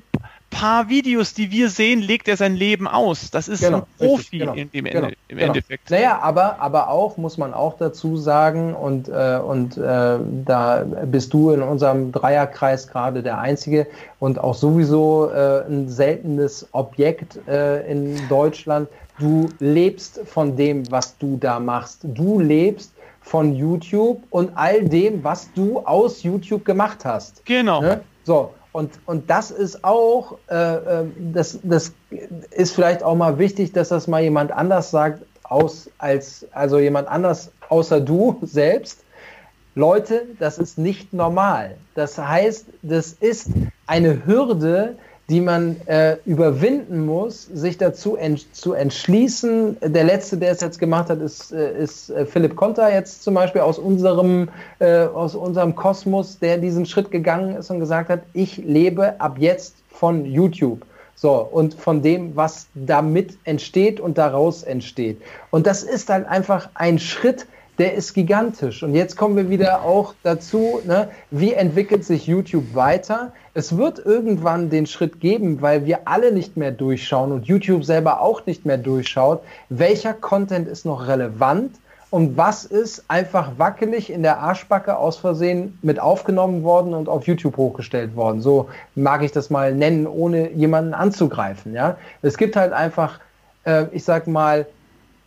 [0.54, 3.30] paar Videos, die wir sehen, legt er sein Leben aus.
[3.30, 5.42] Das ist genau, ein Profi genau, in dem genau, im genau.
[5.48, 5.90] Endeffekt.
[5.90, 11.34] Naja, aber, aber auch, muss man auch dazu sagen, und, äh, und äh, da bist
[11.34, 13.88] du in unserem Dreierkreis gerade der Einzige
[14.20, 18.88] und auch sowieso äh, ein seltenes Objekt äh, in Deutschland.
[19.18, 22.00] Du lebst von dem, was du da machst.
[22.04, 27.44] Du lebst von YouTube und all dem, was du aus YouTube gemacht hast.
[27.44, 27.80] Genau.
[27.80, 28.02] Ne?
[28.22, 31.92] So, und, und das ist auch, äh, äh, das, das
[32.50, 37.06] ist vielleicht auch mal wichtig, dass das mal jemand anders sagt, aus, als, also jemand
[37.06, 39.04] anders außer du selbst.
[39.76, 41.76] Leute, das ist nicht normal.
[41.94, 43.50] Das heißt, das ist
[43.86, 44.96] eine Hürde,
[45.30, 49.78] die man äh, überwinden muss, sich dazu ent zu entschließen.
[49.80, 53.34] Der letzte, der es jetzt gemacht hat, ist, äh, ist äh, Philipp Konter jetzt zum
[53.34, 54.48] Beispiel aus unserem,
[54.80, 59.36] äh, aus unserem Kosmos, der diesen Schritt gegangen ist und gesagt hat, ich lebe ab
[59.38, 60.84] jetzt von YouTube.
[61.16, 65.22] So, und von dem, was damit entsteht und daraus entsteht.
[65.50, 67.46] Und das ist halt einfach ein Schritt,
[67.78, 68.82] der ist gigantisch.
[68.82, 73.32] Und jetzt kommen wir wieder auch dazu, ne, wie entwickelt sich YouTube weiter?
[73.52, 78.20] Es wird irgendwann den Schritt geben, weil wir alle nicht mehr durchschauen und YouTube selber
[78.20, 81.72] auch nicht mehr durchschaut, welcher Content ist noch relevant
[82.14, 87.26] und was ist einfach wackelig in der Arschbacke aus Versehen mit aufgenommen worden und auf
[87.26, 88.40] YouTube hochgestellt worden.
[88.40, 91.74] So mag ich das mal nennen, ohne jemanden anzugreifen.
[91.74, 91.96] Ja?
[92.22, 93.18] Es gibt halt einfach,
[93.64, 94.66] äh, ich sag mal,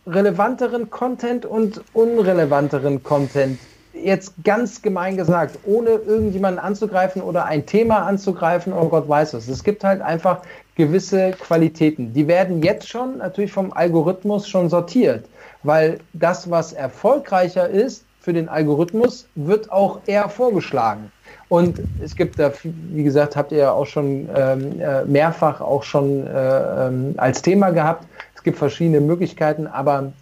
[0.08, 3.58] relevanteren Content und unrelevanteren Content.
[3.92, 9.48] Jetzt ganz gemein gesagt, ohne irgendjemanden anzugreifen oder ein Thema anzugreifen, oh Gott weiß es.
[9.48, 10.42] Es gibt halt einfach
[10.76, 12.12] gewisse Qualitäten.
[12.12, 15.24] Die werden jetzt schon natürlich vom Algorithmus schon sortiert,
[15.64, 21.10] weil das, was erfolgreicher ist für den Algorithmus, wird auch eher vorgeschlagen.
[21.48, 25.82] Und es gibt da, wie gesagt, habt ihr ja auch schon ähm, äh, mehrfach auch
[25.82, 28.06] schon äh, ähm, als Thema gehabt,
[28.38, 30.12] es gibt verschiedene Möglichkeiten, aber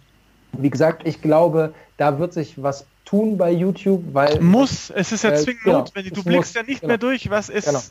[0.53, 4.41] wie gesagt, ich glaube, da wird sich was tun bei YouTube, weil.
[4.41, 6.13] Muss, es ist ja äh, zwingend genau, notwendig.
[6.13, 7.65] Du blickst muss, ja nicht genau, mehr durch, was ist.
[7.65, 7.83] Genau,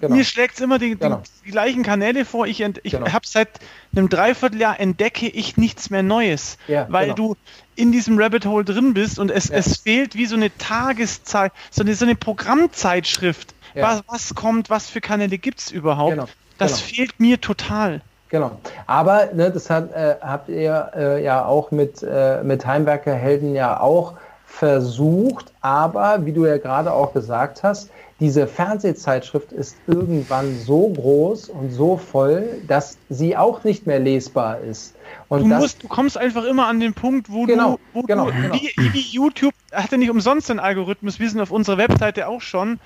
[0.00, 0.16] genau.
[0.16, 1.22] Mir schlägt es immer die, die, genau.
[1.46, 2.48] die, gleichen Kanäle vor.
[2.48, 3.12] Ich, ich genau.
[3.12, 3.48] habe seit
[3.94, 7.36] einem Dreivierteljahr entdecke ich nichts mehr Neues, ja, weil du
[7.76, 9.54] in diesem Rabbit Hole drin bist und es, ja.
[9.54, 13.54] es fehlt wie so eine Tageszeit, so eine, so eine Programmzeitschrift.
[13.76, 13.84] Ja.
[13.84, 16.28] Was, was kommt, was für Kanäle gibt es überhaupt?
[16.58, 18.02] Das fehlt mir total.
[18.30, 18.52] Genau.
[18.86, 23.80] Aber ne, das hat, äh, habt ihr äh, ja auch mit, äh, mit Heimwerkerhelden ja
[23.80, 24.14] auch
[24.46, 31.48] versucht, aber wie du ja gerade auch gesagt hast, diese Fernsehzeitschrift ist irgendwann so groß
[31.48, 34.94] und so voll, dass sie auch nicht mehr lesbar ist.
[35.28, 38.26] Und du, musst, du kommst einfach immer an den Punkt, wo genau, du, wo genau,
[38.26, 38.54] du genau.
[38.54, 42.42] Wie, wie, YouTube hat ja nicht umsonst einen Algorithmus, wir sind auf unserer Webseite auch
[42.42, 42.78] schon,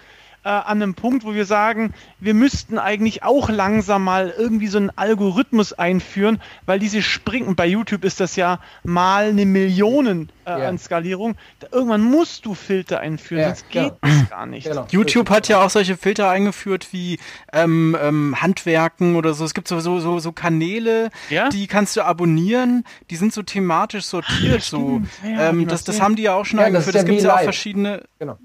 [0.45, 4.79] äh, an einem Punkt, wo wir sagen, wir müssten eigentlich auch langsam mal irgendwie so
[4.79, 10.51] einen Algorithmus einführen, weil diese Springen, bei YouTube ist das ja mal eine Million äh,
[10.51, 10.69] ja.
[10.69, 13.97] an Skalierung, da, irgendwann musst du Filter einführen, ja, sonst geht genau.
[14.03, 14.69] das gar nicht.
[14.69, 14.87] Genau.
[14.91, 17.19] YouTube hat ja auch solche Filter eingeführt wie
[17.53, 19.45] ähm, ähm, Handwerken oder so.
[19.45, 21.49] Es gibt so, so, so, Kanäle, ja?
[21.49, 24.61] die kannst du abonnieren, die sind so thematisch sortiert.
[24.61, 25.03] Ach, so.
[25.25, 26.97] Ähm, das, das haben die ja auch schon eingeführt.
[26.97, 28.03] Es gibt ja auch verschiedene.
[28.19, 28.39] Genau.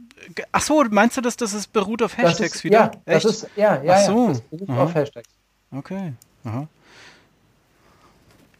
[0.51, 2.91] Ach so, meinst du, dass das ist, beruht auf Hashtags ist, wieder?
[3.05, 3.26] Ja, Echt?
[3.26, 4.28] das ist, ja, ja, Ach so.
[4.28, 4.84] ja, das beruht Aha.
[4.84, 5.30] auf Hashtags.
[5.72, 6.13] Okay.
[6.43, 6.67] Aha.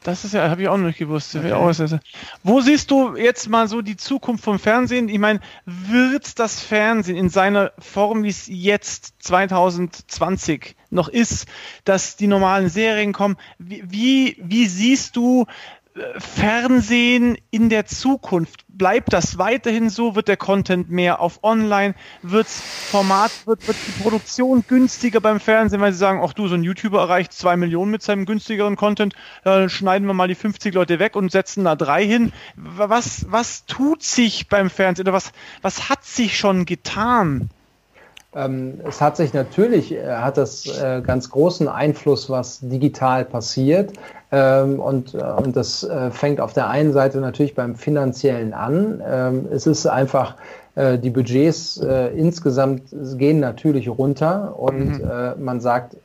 [0.04, 1.36] Das ist ja, habe ich auch noch nicht gewusst.
[1.36, 2.00] Okay.
[2.44, 5.10] Wo siehst du jetzt mal so die Zukunft vom Fernsehen?
[5.10, 11.48] Ich meine, wird das Fernsehen in seiner Form, wie es jetzt 2020 noch ist,
[11.84, 15.48] dass die normalen Serien kommen, wie, wie, wie siehst du
[16.18, 18.66] Fernsehen in der Zukunft?
[18.68, 20.16] Bleibt das weiterhin so?
[20.16, 21.96] Wird der Content mehr auf online?
[22.22, 26.56] Wird's Format, wird, wird die Produktion günstiger beim Fernsehen, weil sie sagen, ach du, so
[26.56, 30.74] ein YouTuber erreicht zwei Millionen mit seinem günstigeren Content, dann schneiden wir mal die 50
[30.74, 32.32] Leute weg und setzen da drei hin.
[32.56, 35.32] Was, was tut sich beim Fernsehen oder was,
[35.62, 37.50] was hat sich schon getan?
[38.36, 43.94] Ähm, es hat sich natürlich, äh, hat das äh, ganz großen Einfluss, was digital passiert.
[44.32, 49.02] Ähm, und, äh, und das fängt auf der einen Seite natürlich beim finanziellen an.
[49.06, 50.36] Ähm, es ist einfach,
[50.76, 52.84] die Budgets insgesamt
[53.18, 55.44] gehen natürlich runter und mhm.
[55.44, 55.98] man sagt,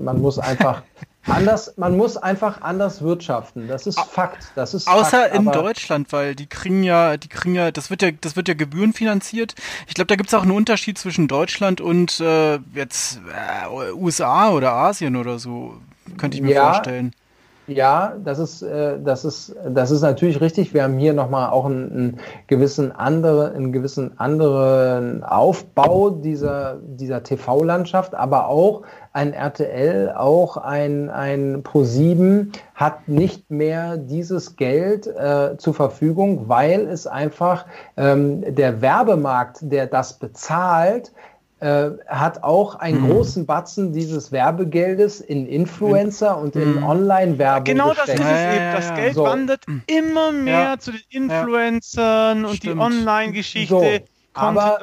[0.00, 0.82] man muss einfach
[1.26, 3.68] anders, man muss einfach anders wirtschaften.
[3.68, 4.48] Das ist Fakt.
[4.54, 8.02] Das ist Außer Fakt, in Deutschland, weil die kriegen ja, die kriegen ja, das wird
[8.02, 9.54] ja, das wird ja gebührenfinanziert.
[9.86, 14.50] Ich glaube, da gibt es auch einen Unterschied zwischen Deutschland und äh, jetzt äh, USA
[14.50, 15.80] oder Asien oder so.
[16.18, 17.14] Könnte ich mir ja, vorstellen.
[17.68, 20.74] Ja, das ist, äh, das ist, das ist natürlich richtig.
[20.74, 27.22] Wir haben hier nochmal auch einen, einen, gewissen andere, einen gewissen anderen Aufbau dieser, dieser
[27.22, 28.82] TV-Landschaft, aber auch
[29.12, 36.88] ein RTL, auch ein, ein Pro7 hat nicht mehr dieses Geld äh, zur Verfügung, weil
[36.88, 41.12] es einfach ähm, der Werbemarkt, der das bezahlt,
[41.62, 43.10] äh, hat auch einen mhm.
[43.10, 46.82] großen Batzen dieses Werbegeldes in Influencer und in mhm.
[46.82, 47.64] Online-Werbung.
[47.64, 48.72] Genau das ist es eben.
[48.74, 49.22] Das Geld so.
[49.22, 50.78] wandert immer mehr ja.
[50.78, 52.74] zu den Influencern und Stimmt.
[52.74, 53.74] die Online-Geschichte.
[53.74, 53.84] So.
[54.34, 54.80] Aber,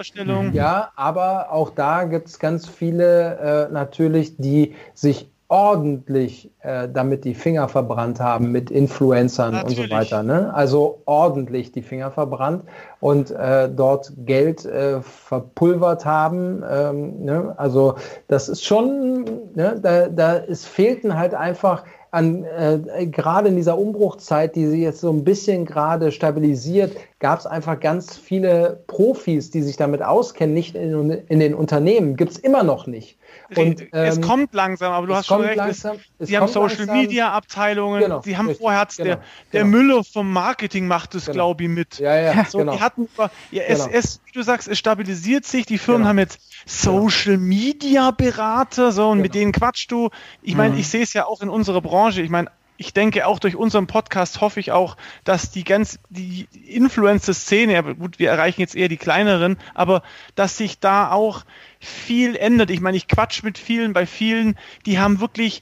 [0.54, 7.26] ja, aber auch da gibt es ganz viele äh, natürlich, die sich ordentlich äh, damit
[7.26, 9.80] die Finger verbrannt haben mit Influencern Natürlich.
[9.80, 10.22] und so weiter.
[10.22, 10.54] Ne?
[10.54, 12.64] Also ordentlich die Finger verbrannt
[13.00, 16.64] und äh, dort Geld äh, verpulvert haben.
[16.70, 17.56] Ähm, ne?
[17.58, 17.96] Also
[18.28, 19.26] das ist schon,
[19.56, 19.80] ne?
[19.82, 25.02] da, da es fehlten halt einfach an äh, gerade in dieser Umbruchzeit, die sie jetzt
[25.02, 30.54] so ein bisschen gerade stabilisiert, gab es einfach ganz viele Profis, die sich damit auskennen,
[30.54, 32.16] nicht in, in den Unternehmen.
[32.16, 33.18] Gibt es immer noch nicht.
[33.56, 35.58] Und, ähm, es kommt langsam, aber du hast schon recht.
[35.58, 36.98] Langsam, sie haben Social langsam.
[36.98, 38.02] Media Abteilungen.
[38.02, 39.22] Genau, sie haben richtig, vorher genau, der,
[39.54, 39.78] der genau.
[39.78, 41.34] Müller vom Marketing macht es, genau.
[41.34, 42.00] glaube ich, mit.
[42.00, 42.74] Ja, ja, so, genau.
[42.74, 43.08] Die hatten,
[43.52, 43.98] ja, es, genau.
[43.98, 45.66] es, wie du sagst, es stabilisiert sich.
[45.66, 46.10] Die Firmen genau.
[46.10, 50.10] haben jetzt Social Media Berater, so, und mit denen quatschst du.
[50.42, 50.80] Ich meine, mhm.
[50.80, 52.22] ich sehe es ja auch in unserer Branche.
[52.22, 52.50] Ich meine,
[52.80, 54.96] ich denke auch durch unseren Podcast hoffe ich auch,
[55.26, 60.02] dass die ganz die Influencer-Szene, aber gut, wir erreichen jetzt eher die kleineren, aber
[60.36, 61.44] dass sich da auch
[61.82, 62.72] viel ändert.
[62.72, 65.62] Ich meine, ich quatsch mit vielen, bei vielen, die haben wirklich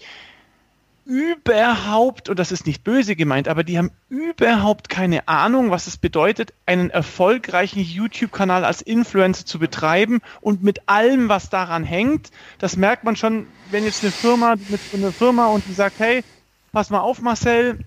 [1.07, 5.95] überhaupt, und das ist nicht böse gemeint, aber die haben überhaupt keine Ahnung, was es
[5.95, 12.29] bedeutet, einen erfolgreichen YouTube-Kanal als Influencer zu betreiben und mit allem, was daran hängt.
[12.59, 16.25] Das merkt man schon, wenn jetzt eine Firma mit einer Firma und die sagt, hey,
[16.73, 17.79] pass mal auf, Marcel,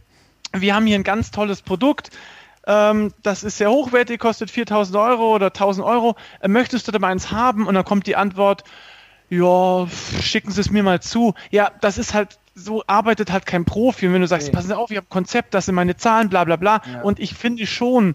[0.53, 2.11] wir haben hier ein ganz tolles Produkt.
[2.67, 6.17] Ähm, das ist sehr hochwertig, kostet 4000 Euro oder 1000 Euro.
[6.41, 7.67] Äh, möchtest du da mal eins haben?
[7.67, 8.65] Und dann kommt die Antwort,
[9.29, 9.87] ja,
[10.21, 11.35] schicken Sie es mir mal zu.
[11.51, 14.07] Ja, das ist halt, so arbeitet halt kein Profi.
[14.07, 14.53] Und wenn du sagst, nee.
[14.53, 16.83] passen Sie auf, ich habe ein Konzept, das sind meine Zahlen, bla bla bla.
[16.91, 17.03] Ja.
[17.03, 18.15] Und ich finde schon,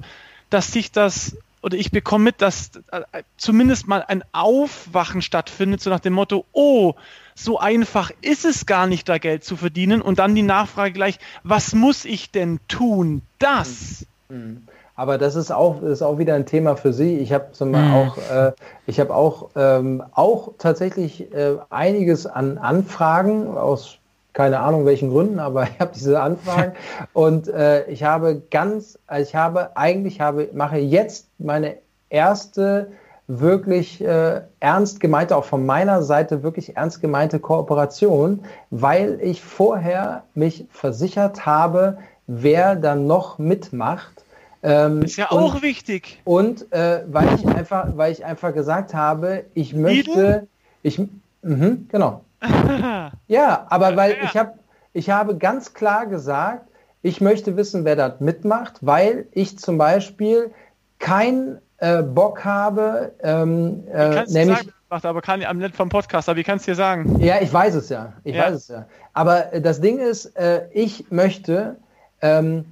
[0.49, 5.89] dass sich das, oder ich bekomme mit, dass äh, zumindest mal ein Aufwachen stattfindet, so
[5.89, 6.93] nach dem Motto, oh,
[7.33, 10.01] so einfach ist es gar nicht, da Geld zu verdienen.
[10.01, 13.21] Und dann die Nachfrage gleich, was muss ich denn tun?
[13.39, 14.05] Das.
[14.29, 14.37] Mhm.
[14.37, 14.67] mhm.
[14.97, 17.17] Aber das ist auch, ist auch wieder ein Thema für Sie.
[17.17, 17.93] Ich habe mhm.
[17.93, 18.53] auch, äh,
[18.87, 23.97] ich habe auch, ähm, auch tatsächlich äh, einiges an Anfragen aus
[24.35, 26.73] keine Ahnung welchen Gründen, aber ich habe diese Anfragen
[27.13, 31.77] und äh, ich habe ganz, also ich habe eigentlich habe mache jetzt meine
[32.09, 32.91] erste
[33.27, 40.23] wirklich äh, ernst gemeinte, auch von meiner Seite wirklich ernst gemeinte Kooperation, weil ich vorher
[40.35, 44.23] mich versichert habe, wer dann noch mitmacht.
[44.61, 46.21] Ähm, ist ja und, auch wichtig.
[46.23, 50.47] Und äh, weil ich einfach, weil ich einfach gesagt habe, ich möchte,
[50.83, 50.99] ich,
[51.41, 52.21] mh, genau.
[53.27, 54.53] ja, aber weil ich habe,
[54.93, 56.67] ich habe ganz klar gesagt,
[57.01, 60.51] ich möchte wissen, wer das mitmacht, weil ich zum Beispiel
[60.99, 64.57] kein äh, Bock habe, ähm, äh, nämlich.
[64.57, 67.19] Sagen, macht aber kann am Net vom Podcast, aber wie kannst du dir sagen?
[67.19, 68.13] Ja, ich weiß es ja.
[68.23, 68.45] Ich ja.
[68.45, 68.87] weiß es ja.
[69.13, 71.77] Aber äh, das Ding ist, äh, ich möchte
[72.21, 72.65] ähm,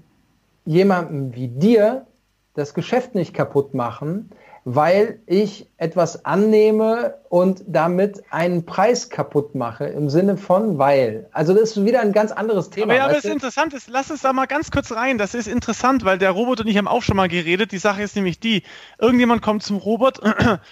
[0.65, 2.05] jemandem wie dir
[2.55, 4.29] das Geschäft nicht kaputt machen,
[4.65, 11.27] weil ich etwas annehme und damit einen Preis kaputt mache, im Sinne von weil.
[11.33, 12.93] Also das ist wieder ein ganz anderes Thema.
[12.93, 15.17] Aber ja, aber es ist interessant, ist, lass uns da mal ganz kurz rein.
[15.17, 17.71] Das ist interessant, weil der Robert und ich haben auch schon mal geredet.
[17.73, 18.63] Die Sache ist nämlich die,
[18.99, 20.21] irgendjemand kommt zum Robert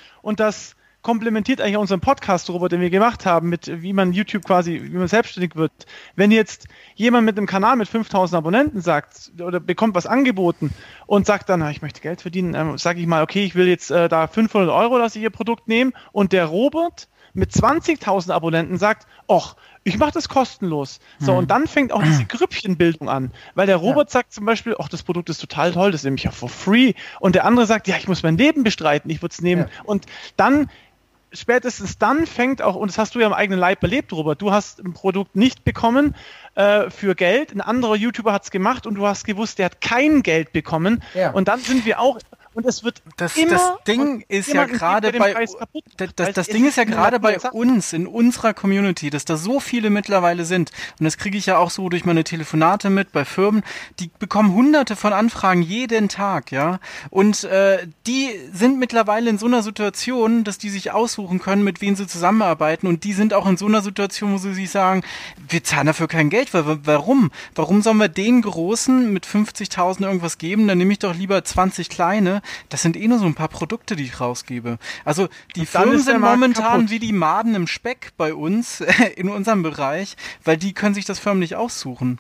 [0.22, 4.46] und das komplementiert eigentlich unseren Podcast, Robert, den wir gemacht haben, mit wie man YouTube
[4.46, 5.72] quasi, wie man selbstständig wird.
[6.16, 10.72] Wenn jetzt jemand mit einem Kanal mit 5000 Abonnenten sagt oder bekommt was angeboten
[11.08, 13.92] und sagt dann, ich möchte Geld verdienen, ähm, sage ich mal, okay, ich will jetzt
[13.92, 18.78] äh, da 500 Euro, dass ich ihr Produkt nehme und der Robert mit 20.000 Abonnenten
[18.78, 21.00] sagt, ach, ich mache das kostenlos.
[21.18, 21.38] So, mhm.
[21.40, 23.32] und dann fängt auch diese Grüppchenbildung an.
[23.56, 24.14] Weil der Robert ja.
[24.14, 26.94] sagt zum Beispiel, ach, das Produkt ist total toll, das nehme ich ja for free.
[27.20, 29.64] Und der andere sagt, ja, ich muss mein Leben bestreiten, ich würde es nehmen.
[29.64, 29.84] Ja.
[29.84, 30.06] Und
[30.38, 30.70] dann
[31.34, 34.52] spätestens dann fängt auch, und das hast du ja im eigenen Leib erlebt, Robert, du
[34.52, 36.16] hast ein Produkt nicht bekommen
[36.56, 39.82] äh, für Geld, ein anderer YouTuber hat es gemacht und du hast gewusst, der hat
[39.82, 41.04] kein Geld bekommen.
[41.14, 41.32] Ja.
[41.32, 42.20] Und dann sind wir auch
[42.54, 45.34] und es wird das, immer das Ding ist ja gerade bei
[45.96, 49.62] das, das, das Ding ist ja gerade bei uns in unserer Community, dass da so
[49.62, 50.72] viele mittlerweile sind.
[51.00, 53.64] Und das kriege ich ja auch so durch meine Telefonate mit bei Firmen,
[54.00, 56.80] die bekommen hunderte von Anfragen jeden Tag, ja.
[57.10, 61.80] Und äh, die sind mittlerweile in so einer Situation, dass die sich aussuchen können, mit
[61.80, 62.88] wem sie zusammenarbeiten.
[62.88, 65.04] Und die sind auch in so einer Situation, wo sie sich sagen,
[65.48, 67.32] wir zahlen dafür kein Geld, warum?
[67.56, 70.68] Warum sollen wir den Großen mit 50.000 irgendwas geben?
[70.68, 73.96] Dann nehme ich doch lieber 20 kleine das sind eh nur so ein paar Produkte,
[73.96, 74.78] die ich rausgebe.
[75.06, 76.90] Also die Firmen sind momentan kaputt.
[76.90, 78.82] wie die Maden im Speck bei uns
[79.16, 82.20] in unserem Bereich, weil die können sich das förmlich aussuchen.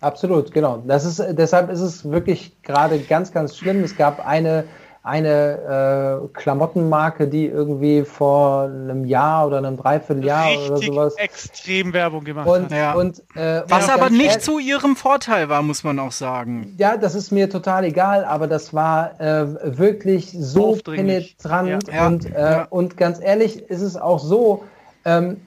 [0.00, 0.82] Absolut, genau.
[0.86, 3.84] Das ist, deshalb ist es wirklich gerade ganz, ganz schlimm.
[3.84, 4.64] Es gab eine
[5.04, 11.92] eine äh, Klamottenmarke, die irgendwie vor einem Jahr oder einem Dreivierteljahr Richtig oder sowas extrem
[11.92, 12.70] Werbung gemacht und, hat.
[12.70, 12.92] Ja.
[12.92, 16.76] Und, äh, Was aber nicht zu ihrem Vorteil war, muss man auch sagen.
[16.78, 22.06] Ja, das ist mir total egal, aber das war äh, wirklich so penetrant ja.
[22.06, 22.66] Und, äh, ja.
[22.70, 24.62] und ganz ehrlich ist es auch so,
[25.04, 25.40] ähm,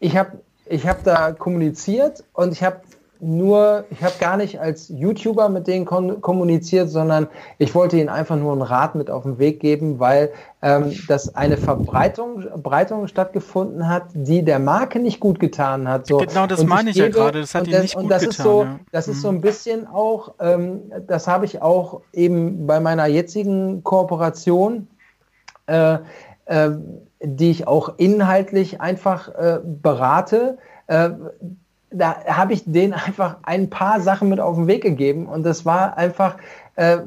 [0.00, 2.80] ich habe ich hab da kommuniziert und ich habe
[3.24, 8.36] nur, ich habe gar nicht als YouTuber mit denen kommuniziert, sondern ich wollte ihnen einfach
[8.36, 10.30] nur einen Rat mit auf den Weg geben, weil
[10.62, 16.06] ähm, dass eine Verbreitung, Verbreitung stattgefunden hat, die der Marke nicht gut getan hat.
[16.06, 16.18] So.
[16.18, 17.40] Genau, das meine ich, gebe, ja gerade.
[17.40, 18.30] Das hat ihnen nicht gut das getan.
[18.30, 18.80] Ist so, ja.
[18.92, 19.38] Das ist so mhm.
[19.38, 24.88] ein bisschen auch, ähm, das habe ich auch eben bei meiner jetzigen Kooperation.
[25.66, 25.98] Äh,
[26.46, 26.70] äh,
[27.26, 30.58] die ich auch inhaltlich einfach äh, berate,
[30.88, 31.10] äh,
[31.94, 35.64] da habe ich denen einfach ein paar Sachen mit auf den Weg gegeben und das
[35.64, 36.36] war einfach,
[36.76, 36.98] äh,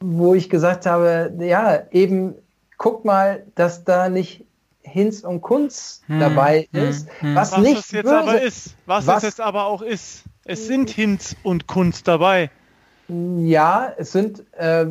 [0.00, 2.34] wo ich gesagt habe, ja, eben
[2.78, 4.44] guck mal, dass da nicht
[4.82, 7.34] Hinz und Kunz hm, dabei hm, ist, hm.
[7.34, 10.24] was, was nicht es jetzt böse, aber ist, was, was es jetzt aber auch ist.
[10.44, 12.50] Es sind Hinz und Kunz dabei.
[13.08, 14.84] Ja, es sind äh,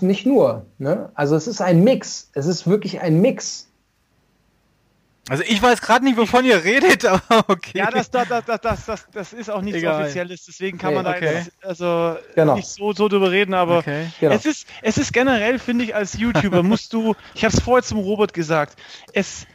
[0.00, 0.66] nicht nur.
[0.78, 1.10] Ne?
[1.14, 2.30] Also es ist ein Mix.
[2.34, 3.68] Es ist wirklich ein Mix.
[5.28, 7.78] Also ich weiß gerade nicht, wovon ihr redet, aber okay.
[7.78, 10.02] Ja, das, das, das, das, das, das ist auch nichts Egal.
[10.02, 11.34] Offizielles, deswegen kann man da okay.
[11.34, 12.56] jetzt, also genau.
[12.56, 14.08] nicht so, so drüber reden, aber okay.
[14.18, 14.34] genau.
[14.34, 17.84] es, ist, es ist generell, finde ich, als YouTuber musst du, ich habe es vorher
[17.84, 18.76] zum Robert gesagt,
[19.12, 19.46] es,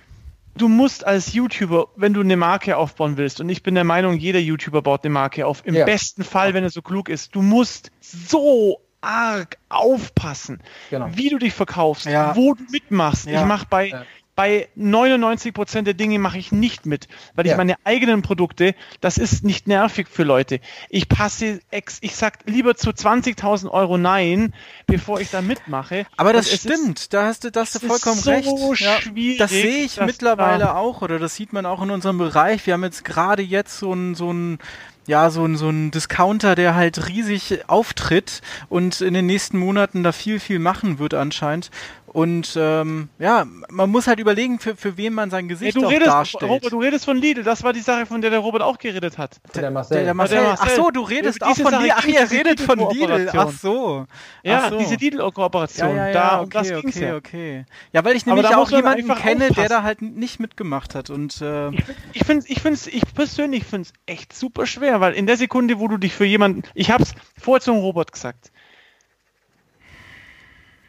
[0.55, 4.18] du musst als YouTuber, wenn du eine Marke aufbauen willst, und ich bin der Meinung,
[4.18, 5.84] jeder YouTuber baut eine Marke auf, im ja.
[5.84, 11.09] besten Fall, wenn er so klug ist, du musst so arg aufpassen, genau.
[11.13, 12.36] wie du dich verkaufst, ja.
[12.36, 13.28] wo du mitmachst.
[13.28, 13.41] Ja.
[13.41, 14.05] Ich mache bei
[14.38, 17.54] bei 99 Prozent der Dinge mache ich nicht mit, weil ja.
[17.54, 20.60] ich meine eigenen Produkte, das ist nicht nervig für Leute.
[20.90, 24.54] Ich passe, ex, ich sag lieber zu 20.000 Euro nein,
[24.86, 26.06] bevor ich da mitmache.
[26.18, 28.80] Aber das stimmt, ist, da hast du, das hast du vollkommen so recht.
[28.80, 29.00] Ja,
[29.40, 32.64] das sehe ich mittlerweile da auch, oder das sieht man auch in unserem Bereich.
[32.68, 34.60] Wir haben jetzt gerade jetzt so ein, so ein
[35.08, 40.04] ja, so ein, so ein Discounter, der halt riesig auftritt und in den nächsten Monaten
[40.04, 41.72] da viel, viel machen wird anscheinend.
[42.18, 45.88] Und ähm, ja, man muss halt überlegen, für, für wen man sein Gesicht ja, du
[45.88, 46.51] redest, darstellt.
[46.51, 49.20] Robert, du redest von Lidl, das war die Sache, von der der Robert auch geredet
[49.20, 49.39] hat.
[49.53, 49.97] Der, Marcel.
[49.97, 50.38] Der, der Marcel.
[50.39, 50.68] Der Marcel.
[50.68, 51.93] Ach so, du redest auch von Lidl.
[51.95, 53.30] Ach, ihr redet von Lidl.
[53.34, 54.07] Ach so.
[54.41, 54.80] Ja, Ach so.
[54.80, 55.89] diese Lidl-Kooperation.
[55.89, 57.15] Ja, ja, ja, da, okay, das okay, ja.
[57.18, 57.65] okay.
[57.93, 59.53] Ja, weil ich nämlich auch jemanden kenne, aufpassen.
[59.53, 61.11] der da halt nicht mitgemacht hat.
[61.11, 61.70] Und, äh
[62.13, 65.78] ich finde ich find's, ich persönlich finde es echt super schwer, weil in der Sekunde,
[65.78, 68.51] wo du dich für jemanden, ich habe es vorher zum Robert gesagt,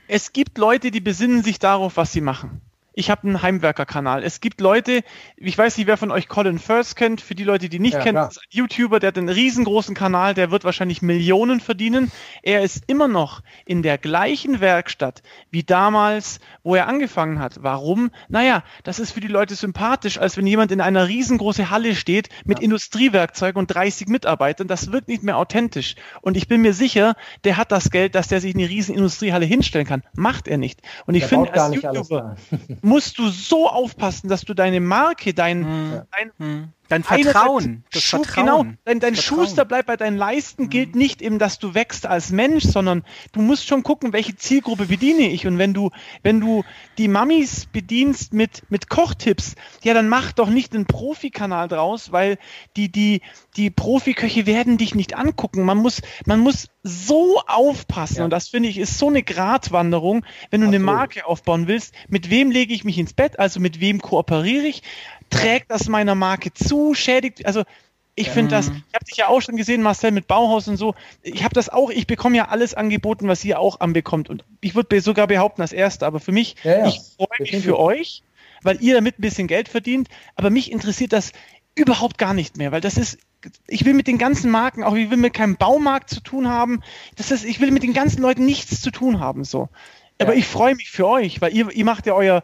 [0.08, 2.62] es gibt Leute, die besinnen sich darauf, was sie machen
[2.98, 4.24] ich habe einen Heimwerker-Kanal.
[4.24, 5.04] Es gibt Leute,
[5.36, 8.00] ich weiß nicht, wer von euch Colin First kennt, für die Leute, die nicht ja,
[8.00, 12.10] kennen, ist ein YouTuber, der hat einen riesengroßen Kanal, der wird wahrscheinlich Millionen verdienen.
[12.42, 15.22] Er ist immer noch in der gleichen Werkstatt
[15.52, 17.62] wie damals, wo er angefangen hat.
[17.62, 18.10] Warum?
[18.28, 22.30] Naja, das ist für die Leute sympathisch, als wenn jemand in einer riesengroßen Halle steht
[22.44, 22.64] mit ja.
[22.64, 24.66] Industriewerkzeugen und 30 Mitarbeitern.
[24.66, 25.94] Das wirkt nicht mehr authentisch.
[26.20, 28.96] Und ich bin mir sicher, der hat das Geld, dass der sich in eine riesen
[28.96, 30.02] Industriehalle hinstellen kann.
[30.14, 30.82] Macht er nicht.
[31.06, 32.34] Und ich finde, als YouTuber
[32.88, 36.02] musst du so aufpassen, dass du deine Marke, dein, hm.
[36.10, 36.72] dein, hm.
[36.88, 37.84] Dein Vertrauen.
[37.92, 38.46] Das Schuh, Vertrauen.
[38.46, 39.46] Genau, dein, dein Vertrauen.
[39.46, 40.70] Schuster bleibt bei deinen Leisten, mhm.
[40.70, 44.86] gilt nicht eben, dass du wächst als Mensch, sondern du musst schon gucken, welche Zielgruppe
[44.86, 45.46] bediene ich.
[45.46, 45.90] Und wenn du,
[46.22, 46.64] wenn du
[46.96, 52.38] die Mamis bedienst mit, mit Kochtipps, ja, dann mach doch nicht einen Profikanal draus, weil
[52.76, 53.20] die, die,
[53.56, 55.64] die Profiköche werden dich nicht angucken.
[55.64, 58.18] Man muss, man muss so aufpassen.
[58.18, 58.24] Ja.
[58.24, 60.74] Und das finde ich ist so eine Gratwanderung, wenn du Absolut.
[60.74, 61.94] eine Marke aufbauen willst.
[62.08, 63.38] Mit wem lege ich mich ins Bett?
[63.38, 64.82] Also mit wem kooperiere ich?
[65.30, 67.64] Trägt das meiner Marke zu, schädigt, also
[68.18, 70.94] ich finde das, ich habe dich ja auch schon gesehen, Marcel, mit Bauhaus und so.
[71.22, 74.28] Ich habe das auch, ich bekomme ja alles angeboten, was ihr auch anbekommt.
[74.28, 76.06] Und ich würde sogar behaupten, als Erster.
[76.06, 76.86] Aber für mich, ja, ja.
[76.88, 78.24] ich freue mich für euch,
[78.62, 80.08] weil ihr damit ein bisschen Geld verdient.
[80.34, 81.32] Aber mich interessiert das
[81.76, 83.18] überhaupt gar nicht mehr, weil das ist,
[83.68, 86.82] ich will mit den ganzen Marken, auch ich will mit keinem Baumarkt zu tun haben.
[87.14, 89.68] Das ist, ich will mit den ganzen Leuten nichts zu tun haben, so.
[90.20, 90.40] Aber ja.
[90.40, 92.42] ich freue mich für euch, weil ihr, ihr macht ja euer,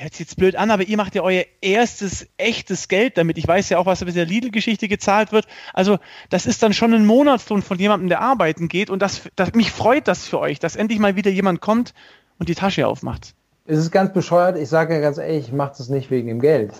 [0.00, 3.38] hört sich jetzt blöd an, aber ihr macht ja euer erstes echtes Geld damit.
[3.38, 5.46] Ich weiß ja auch, was mit der Lidl-Geschichte gezahlt wird.
[5.74, 5.98] Also
[6.30, 8.90] das ist dann schon ein Monatslohn von jemandem, der arbeiten geht.
[8.90, 11.94] Und das, das, mich freut das für euch, dass endlich mal wieder jemand kommt
[12.38, 13.34] und die Tasche aufmacht.
[13.66, 14.56] Es ist ganz bescheuert.
[14.56, 16.72] Ich sage ja ganz ehrlich, ich mache das nicht wegen dem Geld.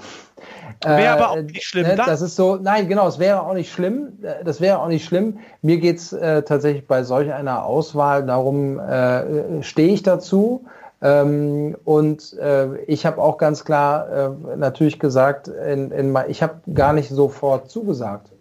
[0.82, 1.86] Wäre äh, aber auch nicht schlimm.
[1.86, 4.18] Ne, das ist so, nein, genau, es wäre auch nicht schlimm.
[4.44, 5.38] Das wäre auch nicht schlimm.
[5.60, 10.64] Mir geht es äh, tatsächlich bei solch einer Auswahl darum, äh, stehe ich dazu
[11.01, 16.61] ähm, und äh, ich habe auch ganz klar äh, natürlich gesagt, in, in, ich habe
[16.72, 18.32] gar nicht sofort zugesagt.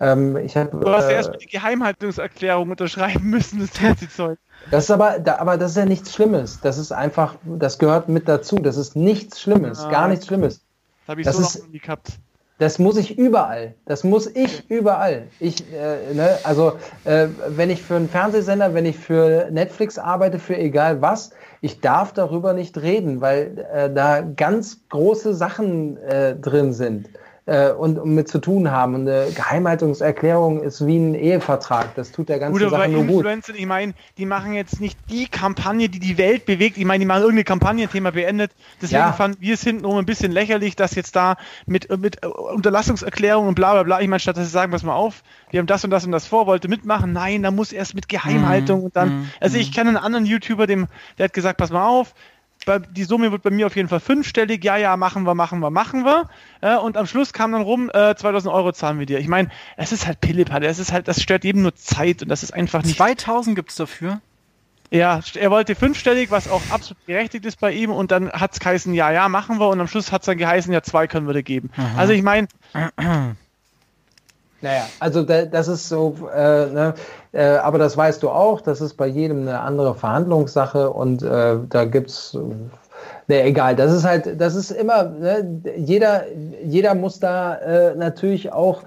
[0.00, 4.38] Ähm, ich hab, du hast äh, erst die Geheimhaltungserklärung unterschreiben müssen, das Fernsehzeug.
[4.70, 6.60] Das ist aber, da, aber das ist ja nichts Schlimmes.
[6.60, 8.56] Das ist einfach, das gehört mit dazu.
[8.56, 10.60] Das ist nichts Schlimmes, ah, gar nichts Schlimmes.
[11.06, 12.18] Das habe ich das so ist, noch nie gehabt.
[12.58, 13.74] Das muss ich überall.
[13.84, 15.24] Das muss ich überall.
[15.40, 16.74] Ich, äh, ne, also
[17.04, 21.30] äh, wenn ich für einen Fernsehsender, wenn ich für Netflix arbeite, für egal was,
[21.62, 27.08] ich darf darüber nicht reden, weil äh, da ganz große Sachen äh, drin sind
[27.46, 28.94] äh, und, und mit zu tun haben.
[28.94, 31.94] Und eine Geheimhaltungserklärung ist wie ein Ehevertrag.
[31.94, 33.26] Das tut der ganzen gut, Sache nur gut.
[33.54, 36.78] Ich meine, die machen jetzt nicht die Kampagne, die die Welt bewegt.
[36.78, 38.52] Ich meine, die machen irgendeine Kampagne, Thema beendet.
[38.80, 39.12] Deswegen ja.
[39.12, 41.36] fanden wir es hintenrum ein bisschen lächerlich, dass jetzt da
[41.66, 44.94] mit, mit Unterlassungserklärung und bla bla bla, ich meine, statt dass sie sagen, pass mal
[44.94, 47.12] auf, wir haben das und das und das vor, wollte mitmachen.
[47.12, 48.84] Nein, da muss erst mit Geheimhaltung mhm.
[48.86, 49.08] und dann.
[49.20, 49.30] Mhm.
[49.40, 49.74] Also ich mhm.
[49.74, 50.86] kenne einen anderen YouTuber, dem,
[51.18, 52.14] der hat gesagt, pass mal auf,
[52.90, 54.64] die Summe wird bei mir auf jeden Fall fünfstellig.
[54.64, 56.28] Ja, ja, machen wir, machen wir, machen wir.
[56.60, 59.18] Äh, und am Schluss kam dann rum, äh, 2000 Euro zahlen wir dir.
[59.18, 60.66] Ich meine, es ist halt Pillepalle.
[60.66, 62.96] Es ist halt, das stört jedem nur Zeit und das ist einfach nicht.
[62.96, 64.20] 2000 gibt's dafür?
[64.90, 67.90] Ja, er wollte fünfstellig, was auch absolut berechtigt ist bei ihm.
[67.90, 69.68] Und dann hat's geheißen, ja, ja, machen wir.
[69.68, 71.70] Und am Schluss hat's dann geheißen, ja, zwei können wir dir geben.
[71.76, 71.98] Aha.
[71.98, 72.48] Also ich meine.
[74.60, 76.94] Naja, also das ist so, äh, ne,
[77.32, 81.56] äh, aber das weißt du auch, das ist bei jedem eine andere Verhandlungssache und äh,
[81.68, 82.34] da gibt's,
[83.28, 86.24] ne, egal, das ist halt, das ist immer, ne, jeder,
[86.64, 88.82] jeder muss da äh, natürlich auch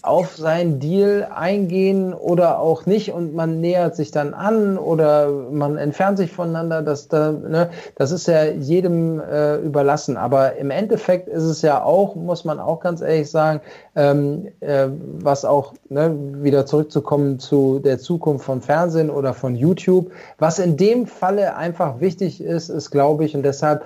[0.00, 5.76] auf seinen Deal eingehen oder auch nicht und man nähert sich dann an oder man
[5.76, 6.80] entfernt sich voneinander.
[6.80, 10.16] Das, da, ne, das ist ja jedem äh, überlassen.
[10.16, 13.60] Aber im Endeffekt ist es ja auch, muss man auch ganz ehrlich sagen,
[13.96, 14.86] ähm, äh,
[15.18, 20.10] was auch ne, wieder zurückzukommen zu der Zukunft von Fernsehen oder von YouTube.
[20.38, 23.84] Was in dem Falle einfach wichtig ist, ist, glaube ich, und deshalb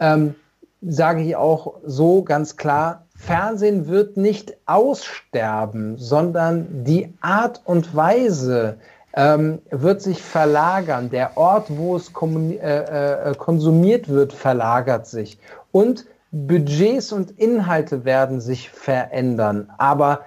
[0.00, 0.34] ähm,
[0.82, 8.78] sage ich auch so ganz klar, Fernsehen wird nicht aussterben, sondern die Art und Weise
[9.14, 11.10] ähm, wird sich verlagern.
[11.10, 15.38] Der Ort, wo es äh, äh, konsumiert wird, verlagert sich.
[15.70, 19.70] Und Budgets und Inhalte werden sich verändern.
[19.76, 20.20] Aber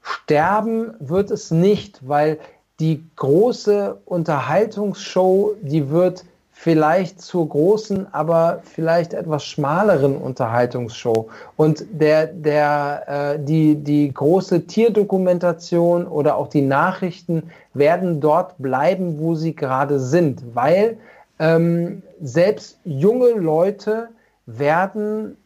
[0.00, 2.38] sterben wird es nicht, weil
[2.80, 6.24] die große Unterhaltungsshow, die wird
[6.60, 11.28] vielleicht zur großen, aber vielleicht etwas schmaleren Unterhaltungsshow.
[11.56, 17.44] Und der, der, äh, die, die große Tierdokumentation oder auch die Nachrichten
[17.74, 20.96] werden dort bleiben, wo sie gerade sind, weil
[21.38, 24.08] ähm, selbst junge Leute
[24.46, 25.36] werden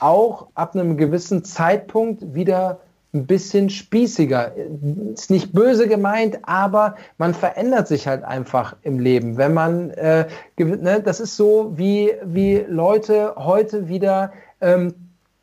[0.00, 2.80] auch ab einem gewissen Zeitpunkt wieder
[3.16, 4.52] ein bisschen spießiger.
[5.14, 9.36] Ist nicht böse gemeint, aber man verändert sich halt einfach im Leben.
[9.36, 10.26] Wenn man, äh,
[10.58, 14.94] ne, das ist so, wie, wie Leute heute wieder ähm,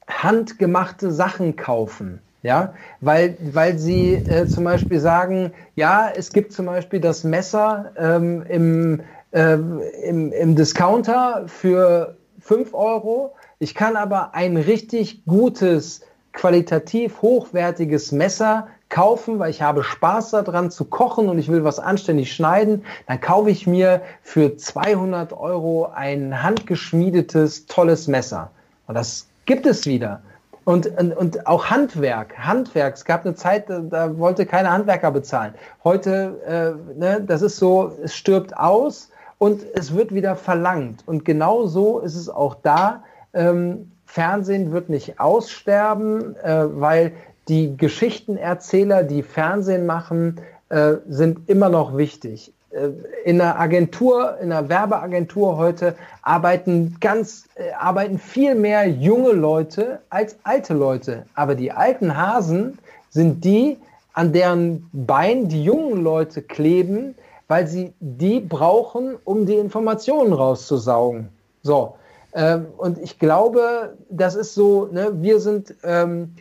[0.07, 2.19] handgemachte Sachen kaufen.
[2.43, 7.93] Ja, weil, weil sie äh, zum Beispiel sagen, ja, es gibt zum Beispiel das Messer
[7.97, 8.99] ähm, im,
[9.31, 13.33] äh, im, im Discounter für 5 Euro.
[13.59, 16.01] Ich kann aber ein richtig gutes
[16.33, 21.79] qualitativ hochwertiges Messer kaufen, weil ich habe Spaß daran zu kochen und ich will was
[21.79, 28.51] anständig schneiden, dann kaufe ich mir für 200 Euro ein handgeschmiedetes, tolles Messer.
[28.87, 30.21] Und das gibt es wieder.
[30.65, 32.95] Und, und, und auch Handwerk, Handwerk.
[32.95, 35.53] Es gab eine Zeit, da, da wollte keiner Handwerker bezahlen.
[35.83, 39.09] Heute, äh, ne, das ist so, es stirbt aus
[39.39, 41.03] und es wird wieder verlangt.
[41.05, 43.03] Und genau so ist es auch da.
[43.33, 47.13] Ähm, Fernsehen wird nicht aussterben, äh, weil
[47.47, 50.39] die Geschichtenerzähler, die Fernsehen machen,
[50.69, 52.53] äh, sind immer noch wichtig.
[52.69, 52.89] Äh,
[53.25, 59.97] in einer Agentur, in einer Werbeagentur heute arbeiten ganz, äh, arbeiten viel mehr junge Leute
[60.11, 61.25] als alte Leute.
[61.33, 62.77] Aber die alten Hasen
[63.09, 63.79] sind die,
[64.13, 67.15] an deren Bein die jungen Leute kleben,
[67.47, 71.29] weil sie die brauchen, um die Informationen rauszusaugen.
[71.63, 71.95] So.
[72.35, 76.33] Ähm, und ich glaube, das ist so, ne, wir sind ähm,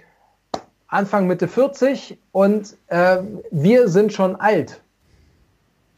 [0.88, 3.18] Anfang Mitte 40 und äh,
[3.50, 4.80] wir sind schon alt.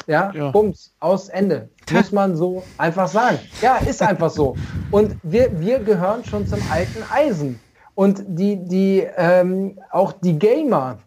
[0.06, 1.68] Ja, ja, Bums, aus Ende.
[1.90, 3.38] Muss man so einfach sagen.
[3.62, 4.54] Ja, ist einfach so.
[4.90, 7.58] Und wir, wir gehören schon zum alten Eisen.
[7.94, 10.98] Und die, die, ähm, auch die Gamer,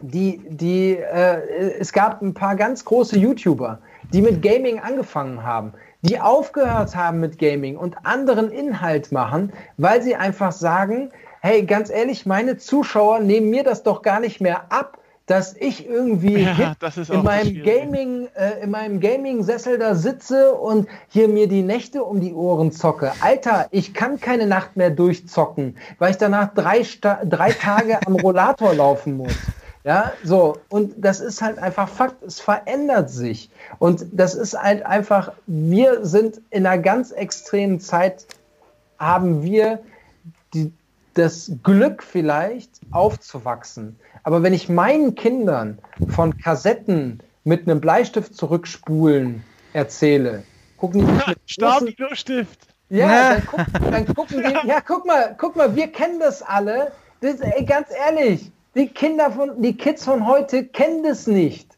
[0.00, 3.80] die, die, äh, es gab ein paar ganz große YouTuber,
[4.12, 10.02] die mit Gaming angefangen haben die aufgehört haben mit Gaming und anderen Inhalt machen, weil
[10.02, 14.70] sie einfach sagen, hey, ganz ehrlich, meine Zuschauer nehmen mir das doch gar nicht mehr
[14.70, 14.98] ab,
[15.30, 16.74] dass ich irgendwie ja,
[17.08, 22.20] in meinem Gaming, äh, in meinem Gaming-Sessel da sitze und hier mir die Nächte um
[22.20, 23.12] die Ohren zocke.
[23.20, 28.16] Alter, ich kann keine Nacht mehr durchzocken, weil ich danach drei, Sta drei Tage am
[28.16, 29.36] Rollator laufen muss.
[29.84, 30.58] Ja, so.
[30.68, 32.22] Und das ist halt einfach Fakt.
[32.22, 33.50] Es verändert sich.
[33.78, 38.26] Und das ist halt einfach, wir sind in einer ganz extremen Zeit,
[38.98, 39.80] haben wir
[40.52, 40.72] die,
[41.14, 43.98] das Glück vielleicht aufzuwachsen.
[44.22, 45.78] Aber wenn ich meinen Kindern
[46.08, 50.42] von Kassetten mit einem Bleistift zurückspulen erzähle,
[50.76, 52.66] gucken die nicht mit Stabstift.
[52.90, 56.92] Ja, dann, guck, dann gucken die, ja, guck mal, guck mal, wir kennen das alle.
[57.20, 61.70] Das, ey, ganz ehrlich, die Kinder von, die Kids von heute kennen das nicht.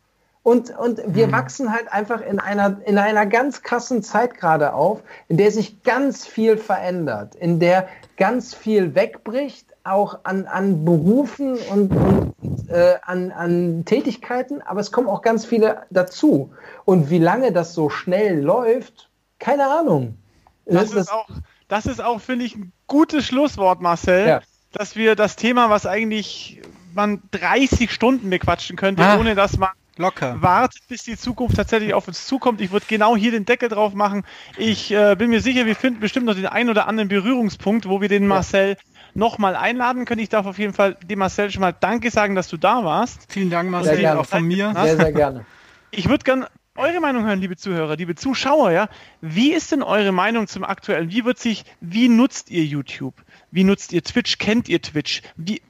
[0.44, 1.32] Und, und wir mhm.
[1.32, 5.84] wachsen halt einfach in einer, in einer ganz krassen Zeit gerade auf, in der sich
[5.84, 12.96] ganz viel verändert, in der ganz viel wegbricht, auch an, an Berufen und, und äh,
[13.02, 16.52] an, an Tätigkeiten, aber es kommen auch ganz viele dazu.
[16.84, 20.16] Und wie lange das so schnell läuft, keine Ahnung.
[20.64, 21.28] Das, das ist auch,
[21.68, 24.40] das ist auch, finde ich, ein gutes Schlusswort, Marcel, ja.
[24.72, 26.62] dass wir das Thema, was eigentlich
[26.94, 31.94] man 30 Stunden bequatschen könnte, ah, ohne dass man locker wartet, bis die Zukunft tatsächlich
[31.94, 32.60] auf uns zukommt.
[32.60, 34.24] Ich würde genau hier den Deckel drauf machen.
[34.56, 38.00] Ich äh, bin mir sicher, wir finden bestimmt noch den einen oder anderen Berührungspunkt, wo
[38.00, 38.76] wir den Marcel ja.
[39.14, 40.20] nochmal einladen können.
[40.20, 43.26] Ich darf auf jeden Fall dem Marcel schon mal Danke sagen, dass du da warst.
[43.28, 44.72] Vielen Dank, Marcel, auch von mir.
[44.74, 45.44] Sehr, sehr gerne.
[45.94, 48.88] Ich würde gerne eure Meinung hören, liebe Zuhörer, liebe Zuschauer, ja.
[49.20, 51.10] Wie ist denn eure Meinung zum aktuellen?
[51.10, 53.14] Wie wird sich, wie nutzt ihr YouTube?
[53.50, 54.38] Wie nutzt ihr Twitch?
[54.38, 55.20] Kennt ihr Twitch?
[55.36, 55.60] Wie,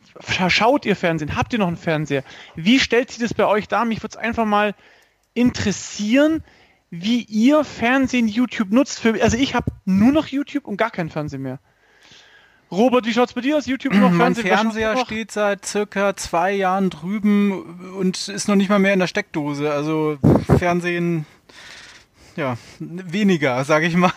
[0.48, 1.36] schaut ihr Fernsehen?
[1.36, 2.24] Habt ihr noch einen Fernseher?
[2.54, 3.84] Wie stellt sich das bei euch dar?
[3.84, 4.74] Mich würde es einfach mal
[5.34, 6.42] interessieren,
[6.90, 9.00] wie ihr Fernsehen, YouTube nutzt.
[9.00, 11.58] Für, also ich habe nur noch YouTube und gar keinen Fernsehen mehr.
[12.70, 13.66] Robert, wie schaut es bei dir aus?
[13.66, 14.48] YouTube noch Fernsehen?
[14.48, 18.98] Mein Fernseher steht seit circa zwei Jahren drüben und ist noch nicht mal mehr in
[18.98, 19.70] der Steckdose.
[19.70, 20.18] Also
[20.58, 21.26] Fernsehen,
[22.34, 24.12] ja, weniger, sage ich mal.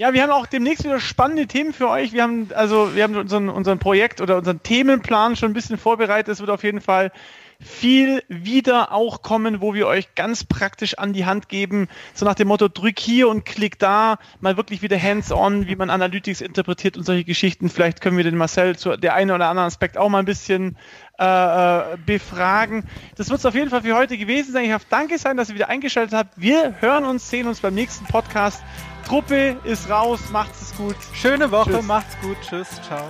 [0.00, 2.12] Ja, wir haben auch demnächst wieder spannende Themen für euch.
[2.12, 6.32] Wir haben also, wir haben unseren, unseren Projekt oder unseren Themenplan schon ein bisschen vorbereitet.
[6.32, 7.10] Es wird auf jeden Fall
[7.58, 12.36] viel wieder auch kommen, wo wir euch ganz praktisch an die Hand geben, so nach
[12.36, 16.96] dem Motto, drück hier und klick da, mal wirklich wieder hands-on, wie man Analytics interpretiert
[16.96, 17.68] und solche Geschichten.
[17.68, 20.76] Vielleicht können wir den Marcel zu der einen oder anderen Aspekt auch mal ein bisschen
[21.18, 22.84] äh, äh befragen.
[23.16, 24.62] Das wird es auf jeden Fall für heute gewesen sein.
[24.62, 26.40] Ich darf danke sein, dass ihr wieder eingeschaltet habt.
[26.40, 28.62] Wir hören uns, sehen uns beim nächsten Podcast.
[29.08, 30.96] Truppe ist raus, macht's es gut.
[31.14, 31.86] Schöne Woche, Tschüss.
[31.86, 32.36] macht's gut.
[32.42, 33.04] Tschüss, ciao.